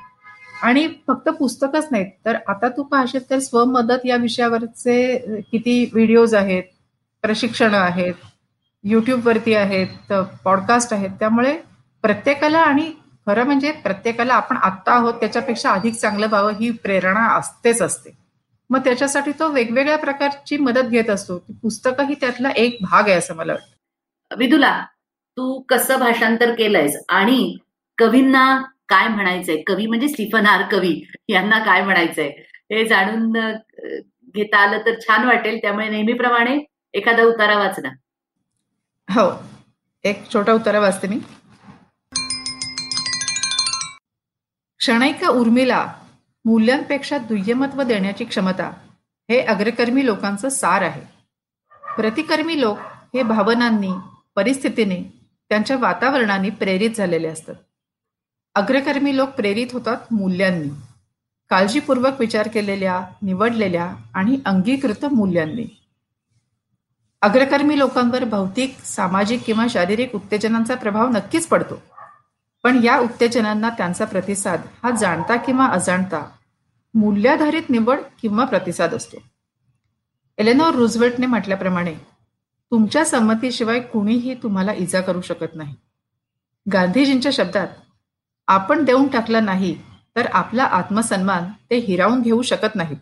आणि 0.63 0.87
फक्त 1.07 1.29
पुस्तकच 1.29 1.87
नाहीत 1.91 2.11
तर 2.25 2.37
आता 2.47 2.67
तू 2.67 2.83
पाहशील 2.83 3.29
तर 3.29 3.39
स्वमदत 3.39 4.05
या 4.05 4.15
विषयावरचे 4.15 5.17
किती 5.51 5.89
व्हिडिओज 5.93 6.35
आहेत 6.35 6.63
प्रशिक्षण 7.23 7.73
आहेत 7.73 8.13
युट्यूबवरती 8.83 9.53
आहेत 9.53 10.13
पॉडकास्ट 10.43 10.93
आहेत 10.93 11.09
त्यामुळे 11.19 11.57
प्रत्येकाला 12.03 12.59
आणि 12.59 12.91
खरं 13.27 13.43
म्हणजे 13.43 13.71
प्रत्येकाला 13.71 14.33
आपण 14.33 14.57
आत्ता 14.57 14.91
आहोत 14.91 15.13
त्याच्यापेक्षा 15.13 15.71
अधिक 15.71 15.93
चांगलं 15.93 16.27
व्हावं 16.27 16.53
ही 16.53 16.71
प्रेरणा 16.71 17.27
असतेच 17.37 17.81
असते. 17.81 18.09
मग 18.69 18.79
त्याच्यासाठी 18.79 19.31
तो 19.31 19.47
वेगवेगळ्या 19.47 19.97
प्रकारची 19.97 20.57
मदत 20.57 20.87
घेत 20.89 21.09
असतो. 21.09 21.37
पुस्तकं 21.37 22.05
ही 22.05 22.15
त्यातला 22.15 22.49
एक 22.49 22.77
भाग 22.81 23.03
आहे 23.03 23.17
असं 23.17 23.35
मला 23.35 23.53
वाटतं. 23.53 24.37
विदुला 24.37 24.85
तू 25.37 25.59
कसं 25.59 25.99
भाषांतर 25.99 26.53
केलंयस? 26.55 26.95
आणि 27.09 27.57
कवींना 27.97 28.61
काय 28.89 29.07
म्हणायचंय? 29.07 29.61
कवी 29.67 29.85
म्हणजे 29.85 30.07
स्टीफन 30.07 30.45
आर 30.45 30.61
कवी. 30.71 31.03
यांना 31.29 31.59
काय 31.59 31.83
म्हणायचंय? 31.83 32.29
हे 32.71 32.87
जाणून 32.87 33.31
घेता 34.35 34.57
आलं 34.57 34.79
तर 34.85 34.99
छान 34.99 35.25
वाटेल. 35.27 35.57
त्यामुळे 35.57 35.89
नेहमीप्रमाणे 35.89 36.59
एखादा 36.93 37.23
उतारा 37.23 37.57
वाचना. 37.57 37.89
हो. 39.09 39.43
एक 40.03 40.33
छोटा 40.33 40.53
उतारा 40.53 40.79
वाचते 40.79 41.07
मी. 41.07 41.19
क्षणैक 44.83 45.23
उर्मिला 45.23 45.93
मूल्यांपेक्षा 46.45 47.17
दुय्यमत्व 47.17 47.83
देण्याची 47.83 48.25
क्षमता 48.25 48.71
हे 49.29 49.39
अग्रकर्मी 49.39 50.05
लोकांचं 50.05 50.49
सार 50.49 50.81
आहे. 50.81 51.01
प्रतिकर्मी 51.95 52.61
लोक 52.61 52.77
हे 53.13 53.23
भावनांनी 53.23 53.91
परिस्थितीने 54.35 55.13
त्यांच्या 55.49 55.77
वातावरणाने 55.77 56.49
प्रेरित 56.49 56.89
झालेले 56.97 57.27
असतात. 57.27 57.55
अग्रकर्मी 58.55 59.17
लोक 59.17 59.29
प्रेरित 59.29 59.67
होतात 59.73 59.97
मूल्यांनी. 60.11 60.69
काळजीपूर्वक 61.49 62.19
विचार 62.19 62.47
केलेल्या 62.47 63.01
निवडलेल्या 63.21 63.95
आणि 64.13 64.39
अंगीकृत 64.45 65.05
मूल्यांनी. 65.05 65.81
अग्रकर्मी 67.21 67.79
लोकांवर 67.79 68.23
भौतिक 68.23 68.77
सामाजिक 68.79 69.41
किंवा 69.45 69.65
शारीरिक 69.69 70.15
उत्तेजनांचा 70.15 70.75
प्रभाव 70.75 71.09
नक्कीच 71.09 71.47
पडतो. 71.47 71.81
पण 72.63 72.79
या 72.83 72.97
उत्तेजनांना 72.99 73.69
त्यांचा 73.69 74.05
प्रतिसाद 74.05 74.61
हा 74.83 74.91
जाणता 74.91 75.35
किंवा 75.35 75.65
अजाणता 75.65 76.23
मूल्याधारित 76.93 77.69
निवड 77.69 77.99
किंवा 78.21 78.45
प्रतिसाद 78.45 78.93
असतो. 78.93 79.17
एलेनॉर 80.37 80.75
रुझवेटने 80.75 81.25
म्हटल्याप्रमाणे 81.25 81.93
तुमच्या 82.71 83.05
संमतीशिवाय 83.05 83.79
कुणीही 83.79 84.33
तुम्हाला 84.33 84.73
इजा 84.73 85.01
करू 85.01 85.21
शकत 85.21 85.55
नाही. 85.55 85.75
गांधीजींच्या 86.65 87.31
शब्दात 87.31 87.67
आपण 88.47 88.83
देऊन 88.85 89.07
टाकला 89.07 89.39
नाही 89.39 89.75
तर 90.15 90.27
आपला 90.33 90.63
आत्मसन्मान 90.63 91.51
ते 91.69 91.75
हिरावून 91.77 92.21
घेऊ 92.21 92.41
शकत 92.41 92.75
नाहीत. 92.75 92.97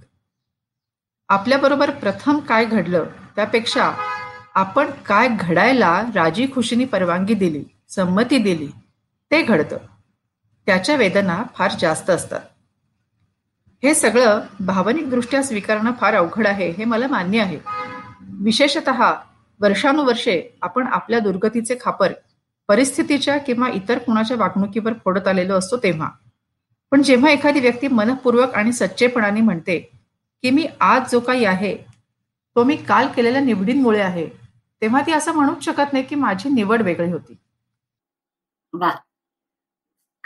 आपल्याबरोबर 1.30 1.89
प्रथम 1.89 2.39
काय 2.39 2.65
घडलं 2.65 3.06
त्यापेक्षा 3.36 3.91
आपण 4.56 4.91
काय 5.06 5.28
घडायला 5.30 6.02
राजी 6.15 6.47
खुशीनी 6.54 6.86
परवानगी 6.86 7.34
दिली 7.34 7.63
संमती 7.89 8.38
दिली 8.38 8.67
ते 9.31 9.41
घडतं. 9.41 9.77
त्याच्या 10.65 10.95
वेदना 10.95 11.43
फार 11.55 11.71
जास्त 11.79 12.09
असतात. 12.09 12.39
हे 13.83 13.93
सगळं 13.95 14.41
भावनिकदृष्ट्या 14.59 15.43
स्वीकारणं 15.43 15.91
फार 15.99 16.15
अवघड 16.15 16.47
आहे 16.47 16.69
हे 16.69 16.85
मला 16.85 17.07
मान्य 17.07 17.41
आहे. 17.41 17.59
विशेषत 18.43 18.89
वर्षानुवर्षे 19.59 20.57
आपण 20.61 20.87
आपल्या 20.87 21.19
दुर्गतीचे 21.19 21.77
खापर 21.81 22.13
परिस्थितीच्या 22.67 23.37
किंवा 23.37 23.69
इतर 23.69 23.97
कुणाच्या 23.97 24.37
वागणुकीवर 24.37 24.93
फोडत 25.03 25.27
आलेलो 25.27 25.53
असतो 25.53 25.77
तेव्हा. 25.77 26.09
पण 26.91 27.01
जेव्हा 27.01 27.31
एखादी 27.31 27.59
व्यक्ती 27.59 27.87
मनपूर्वक 27.87 28.53
आणि 28.53 28.73
सच्चेपणाने 28.73 29.41
म्हणते 29.41 29.79
की 30.43 30.49
मी 30.49 30.67
आज 30.79 31.11
जो 31.11 31.19
काही 31.19 31.45
आहे 31.45 31.75
तो 32.55 32.63
मी 32.63 32.75
काल 32.75 33.07
केलेल्या 33.07 33.41
निवडींमुळे 33.41 33.99
आहे 33.99 34.27
तेव्हा 34.81 35.01
ती 35.01 35.11
असं 35.11 35.31
म्हणूच 35.31 35.63
शकत 35.63 35.93
नाही 35.93 36.05
की 36.05 36.15
माझी 36.15 36.49
निवड 36.49 36.81
वेगळी 36.81 37.11
होती. 37.11 37.33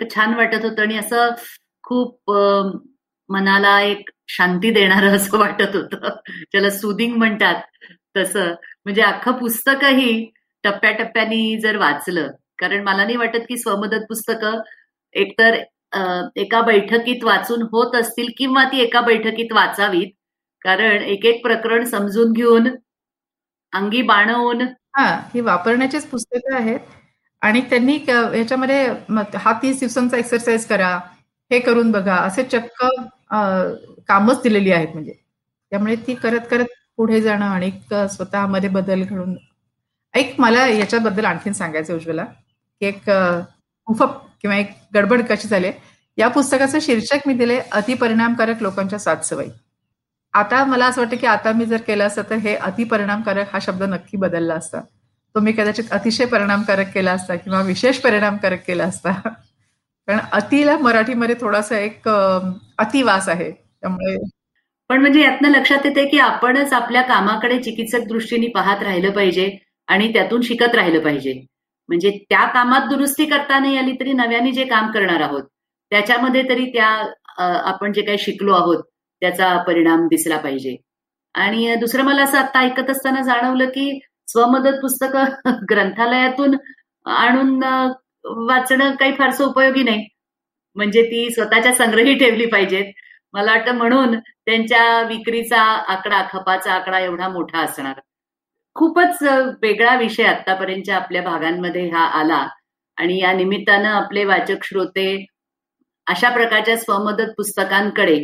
छान 0.05 0.33
वाटत 0.33 0.63
होतं 0.65 0.81
आणि 0.81 0.97
असं 0.97 1.29
खूप 1.83 2.31
मनाला 3.29 3.79
एक 3.81 4.09
शांती 4.29 4.71
देणारं 4.71 5.15
असं 5.15 5.37
वाटत 5.39 5.75
होतं. 5.75 6.09
ज्याला 6.51 6.69
सुदिंग 6.69 7.15
म्हणतात 7.17 7.61
तसं. 8.17 8.53
म्हणजे 8.85 9.01
अख्खं 9.01 9.37
पुस्तकही 9.39 10.25
टप्प्याटप्प्यानी 10.63 11.59
जर 11.61 11.77
वाचलं 11.77 12.31
कारण 12.59 12.83
मला 12.83 13.03
नाही 13.05 13.17
वाटत 13.17 13.39
की 13.49 13.57
स्वमदत 13.57 14.05
पुस्तकं 14.09 14.59
एकतर 15.15 15.55
एका 16.35 16.61
बैठकीत 16.61 17.23
वाचून 17.23 17.61
होत 17.71 17.95
असतील 17.95 18.27
किंवा 18.37 18.63
ती 18.63 18.79
एका 18.81 19.01
बैठकीत 19.01 19.51
वाचावीत. 19.53 20.07
कारण 20.61 21.01
एक 21.03 21.25
एक 21.25 21.41
प्रकरण 21.43 21.83
समजून 21.85 22.31
घेऊन 22.33 22.67
अंगी 23.73 24.01
बाणवून 24.01 24.61
हा 24.97 25.05
ही 25.33 25.41
वापरण्याचीच 25.41 26.05
पुस्तकं 26.09 26.55
आहेत. 26.55 26.79
आणि 27.45 27.61
त्यांनी 27.69 27.95
ह्याच्यामध्ये 28.07 28.85
हा 29.35 29.53
तीस 29.61 29.79
दिवसांचा 29.79 30.17
एक्सरसाइज 30.17 30.65
करा 30.67 30.95
हे 31.51 31.59
करून 31.59 31.91
बघा 31.91 32.15
असे 32.17 32.43
चक्क 32.43 32.83
कामच 34.07 34.41
दिलेली 34.43 34.71
आहेत 34.71 34.87
म्हणजे. 34.93 35.13
त्यामुळे 35.71 35.95
ती 36.07 36.13
करत 36.15 36.47
करत 36.51 36.65
पुढे 36.97 37.21
जाणं 37.21 37.45
आणि 37.45 37.71
स्वतःमध्ये 37.91 38.69
बदल 38.69 39.03
घडून 39.03 39.35
एक 40.13 40.35
मला 40.39 40.65
याच्याबद्दल 40.67 41.25
आणखीन 41.25 41.53
सांगायचं 41.53 41.95
उज्ज्वला 41.95 42.23
की 42.23 42.85
एक 42.85 43.09
उफप 43.87 44.15
किंवा 44.41 44.55
एक 44.57 44.69
गडबड 44.95 45.21
कशी 45.29 45.47
झाली 45.47 45.71
या 46.17 46.27
पुस्तकाचं 46.27 46.79
शीर्षक 46.81 47.27
मी 47.27 47.33
दिले 47.33 47.59
अतिपरिणामकारक 47.71 48.61
लोकांच्या 48.61 48.99
सात 48.99 49.25
सवयी. 49.25 49.49
आता 50.33 50.63
मला 50.65 50.85
असं 50.85 51.01
वाटतं 51.01 51.17
की 51.17 51.27
आता 51.27 51.51
मी 51.51 51.65
जर 51.65 51.81
केलं 51.87 52.03
असतं 52.07 52.21
तर 52.29 52.35
हे 52.35 52.55
अतिपरिणामकारक 52.57 53.49
हा 53.53 53.59
शब्द 53.61 53.83
नक्की 53.83 54.17
बदलला 54.17 54.53
असता. 54.53 54.81
तो 55.35 55.41
मी 55.41 55.51
कदाचित 55.51 55.91
अतिशय 55.91 56.25
परिणामकारक 56.25 56.91
केला 56.93 57.11
असता 57.11 57.35
किंवा 57.35 57.61
विशेष 57.61 57.97
परिणामकारक 57.99 58.59
केला 58.67 58.83
असता. 58.83 59.11
कारण 60.07 60.19
अतिला 60.33 60.77
मराठीमध्ये 60.77 61.35
थोडासा 61.41 61.79
एक 61.79 62.07
अतिवास 62.07 63.27
आहे. 63.29 63.51
त्यामुळे 63.51 64.15
पण 64.89 65.01
म्हणजे 65.01 65.21
यातनं 65.21 65.49
लक्षात 65.49 65.85
येते 65.85 66.05
की 66.09 66.19
आपणच 66.19 66.73
आपल्या 66.73 67.01
कामाकडे 67.01 67.57
चिकित्सक 67.63 68.07
दृष्टीने 68.07 68.47
पाहत 68.55 68.83
राहिलं 68.83 69.11
पाहिजे 69.11 69.49
आणि 69.87 70.11
त्यातून 70.13 70.41
शिकत 70.41 70.75
राहिलं 70.75 70.99
पाहिजे. 71.03 71.33
म्हणजे 71.89 72.11
त्या 72.29 72.45
कामात 72.53 72.87
दुरुस्ती 72.89 73.25
करता 73.25 73.59
नाही 73.59 73.77
आली 73.77 73.91
तरी 73.99 74.13
नव्याने 74.13 74.51
जे 74.51 74.65
काम 74.65 74.91
करणार 74.91 75.21
आहोत 75.21 75.43
त्याच्यामध्ये 75.91 76.43
तरी 76.49 76.65
त्या 76.73 76.87
आपण 77.39 77.91
जे 77.93 78.01
काही 78.01 78.17
शिकलो 78.19 78.53
आहोत 78.53 78.83
त्याचा 79.21 79.55
परिणाम 79.67 80.07
दिसला 80.07 80.37
पाहिजे. 80.37 80.75
आणि 81.35 81.75
दुसरं 81.75 82.03
मला 82.03 82.23
असं 82.23 82.37
आता 82.37 82.59
ऐकत 82.59 82.89
असताना 82.89 83.21
जाणवलं 83.23 83.69
की 83.69 83.99
स्वमदत 84.27 84.79
पुस्तकं 84.81 85.25
ग्रंथालयातून 85.69 86.55
आणून 87.05 87.63
वाचणं 88.47 88.95
काही 88.95 89.13
फारसं 89.15 89.45
उपयोगी 89.45 89.83
नाही. 89.83 90.07
म्हणजे 90.75 91.03
ती 91.03 91.29
स्वतःच्या 91.31 91.73
संग्रही 91.73 92.13
ठेवली 92.19 92.45
पाहिजेत. 92.45 92.85
मला 93.33 93.51
वाटतं 93.51 93.75
म्हणून 93.75 94.19
त्यांच्या 94.19 95.01
विक्रीचा 95.01 95.61
आकडा 95.61 96.21
खपाचा 96.33 96.73
आकडा 96.73 96.99
एवढा 96.99 97.29
मोठा 97.29 97.59
असणार. 97.59 97.99
खूपच 98.75 99.17
वेगळा 99.61 99.95
विषय 99.95 100.23
आतापर्यंतच्या 100.23 100.95
आपल्या 100.95 101.21
भागांमध्ये 101.21 101.89
हा 101.89 102.05
आला. 102.19 102.47
आणि 102.97 103.19
या 103.21 103.33
निमित्तानं 103.33 103.89
आपले 103.89 104.25
वाचक 104.25 104.63
श्रोते 104.63 105.25
अशा 106.07 106.29
प्रकारच्या 106.29 106.77
स्वमदत 106.77 107.31
पुस्तकांकडे 107.37 108.23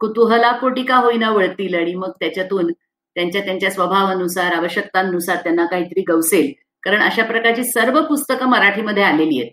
कुतूहलापोटी 0.00 0.82
का 0.82 0.96
होईना 0.96 1.30
वळतील 1.30 1.74
आणि 1.74 1.94
मग 1.94 2.10
त्याच्यातून 2.20 2.72
त्यांच्या 3.16 3.44
त्यांच्या 3.44 3.70
स्वभावानुसार 3.70 4.52
आवश्यकतांनुसार 4.52 5.36
त्यांना 5.36 5.66
काहीतरी 5.66 6.02
गवसेल. 6.08 6.52
कारण 6.82 7.02
अशा 7.02 7.24
प्रकारची 7.24 7.64
सर्व 7.64 8.02
पुस्तकं 8.02 8.46
मराठीमध्ये 8.46 9.02
आलेली 9.02 9.42
आहेत. 9.42 9.52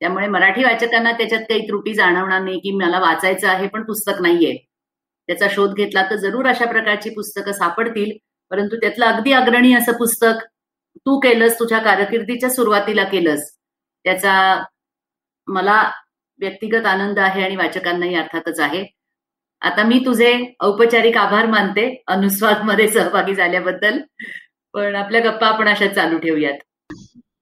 त्यामुळे 0.00 0.26
मराठी 0.28 0.64
वाचकांना 0.64 1.12
त्याच्यात 1.12 1.40
काही 1.40 1.68
त्रुटी 1.68 1.94
जाणवणार 1.94 2.42
नाही 2.42 2.58
की 2.58 2.70
मला 2.70 3.00
वाचायचं 3.00 3.48
आहे 3.48 3.68
पण 3.68 3.82
पुस्तक 3.82 4.22
नाहीये. 4.22 4.66
त्याचा 5.26 5.46
शोध 5.50 5.74
घेतला 5.74 6.02
तर 6.10 6.16
जरूर 6.16 6.46
अशा 6.46 6.64
प्रकारची 6.64 7.10
पुस्तकं 7.10 7.52
सापडतील. 7.52 8.16
परंतु 8.50 8.76
त्यातलं 8.76 9.06
अगदी 9.06 9.32
अग्रणी 9.32 9.74
असं 9.74 9.92
पुस्तक 9.92 10.46
तू 10.96 11.20
केलंस 11.20 11.58
तुझ्या 11.58 11.78
कारकिर्दीच्या 11.78 12.50
सुरुवातीला 12.50 13.04
केलंस. 13.04 13.40
त्याचा 14.04 14.64
मला 15.46 15.90
व्यक्तिगत 16.38 16.86
आनंद 16.86 17.18
आहे 17.18 17.44
आणि 17.44 17.56
वाचकांनाही 17.56 18.14
अर्थातच 18.14 18.60
आहे. 18.60 18.99
आता 19.62 19.82
मी 19.82 19.98
तुझे 20.06 20.32
औपचारिक 20.60 21.16
आभार 21.16 21.46
मानते 21.46 21.82
अनुस्वादमध्ये 22.08 22.88
सहभागी 22.88 23.34
झाल्याबद्दल. 23.34 23.98
पण 24.74 24.94
आपल्या 24.96 25.20
गप्पा 25.20 25.46
आपण 25.46 25.68
अशा 25.68 25.86
चालू 25.86 26.18
ठेवूयात. 26.18 26.58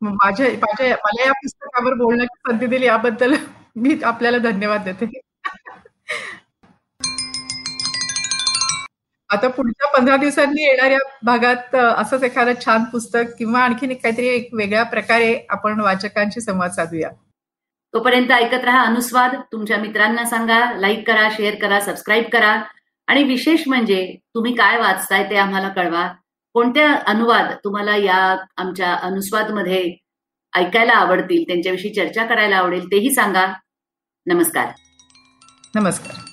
माझ्या 0.02 0.48
माझ्या 0.48 0.96
मला 1.04 1.24
या 1.24 1.32
पुस्तकावर 1.32 1.94
बोलण्याची 1.94 2.50
संधी 2.50 2.66
दिली 2.66 2.86
याबद्दल 2.86 3.34
मी 3.76 3.96
आपल्याला 4.04 4.38
धन्यवाद 4.38 4.84
देते. 4.84 5.20
आता 9.30 9.48
पुढच्या 9.48 9.88
पंधरा 9.88 10.16
दिवसांनी 10.16 10.62
येणाऱ्या 10.62 10.98
भागात 11.22 11.74
असंच 11.74 12.22
एखादं 12.22 12.60
छान 12.64 12.84
पुस्तक 12.84 13.34
किंवा 13.38 13.60
आणखीन 13.60 13.92
काहीतरी 13.94 14.28
एक 14.28 14.48
वेगळ्या 14.52 14.82
प्रकारे 14.82 15.34
आपण 15.48 15.80
वाचकांशी 15.80 16.40
संवाद 16.40 16.70
साधूया. 16.70 17.10
तोपर्यंत 17.94 18.30
ऐकत 18.30 18.64
राहा 18.64 18.82
अनुस्वाद. 18.82 19.34
तुमच्या 19.52 19.78
मित्रांना 19.78 20.24
सांगा 20.24 20.72
लाईक 20.72 21.06
करा 21.06 21.28
शेअर 21.30 21.54
करा 21.54 21.80
सबस्क्राईब 21.80 22.24
करा. 22.32 22.62
आणि 23.06 23.22
विशेष 23.22 23.62
म्हणजे 23.66 24.16
तुम्ही 24.34 24.54
काय 24.54 24.78
वाचताय 24.78 25.30
ते 25.30 25.36
आम्हाला 25.36 25.68
कळवा. 25.68 26.12
कोणत्या 26.52 26.94
अनुवाद 27.06 27.52
तुम्हाला 27.64 27.96
या 27.96 28.36
आमच्या 28.56 28.94
अनुस्वादमध्ये 28.94 29.94
ऐकायला 30.56 30.92
आवडतील 30.92 31.42
त्यांच्याविषयी 31.42 31.94
चर्चा 31.94 32.24
करायला 32.24 32.56
आवडेल 32.56 32.86
तेही 32.86 33.14
सांगा. 33.14 33.46
नमस्कार. 34.26 34.66
नमस्कार. 35.74 36.27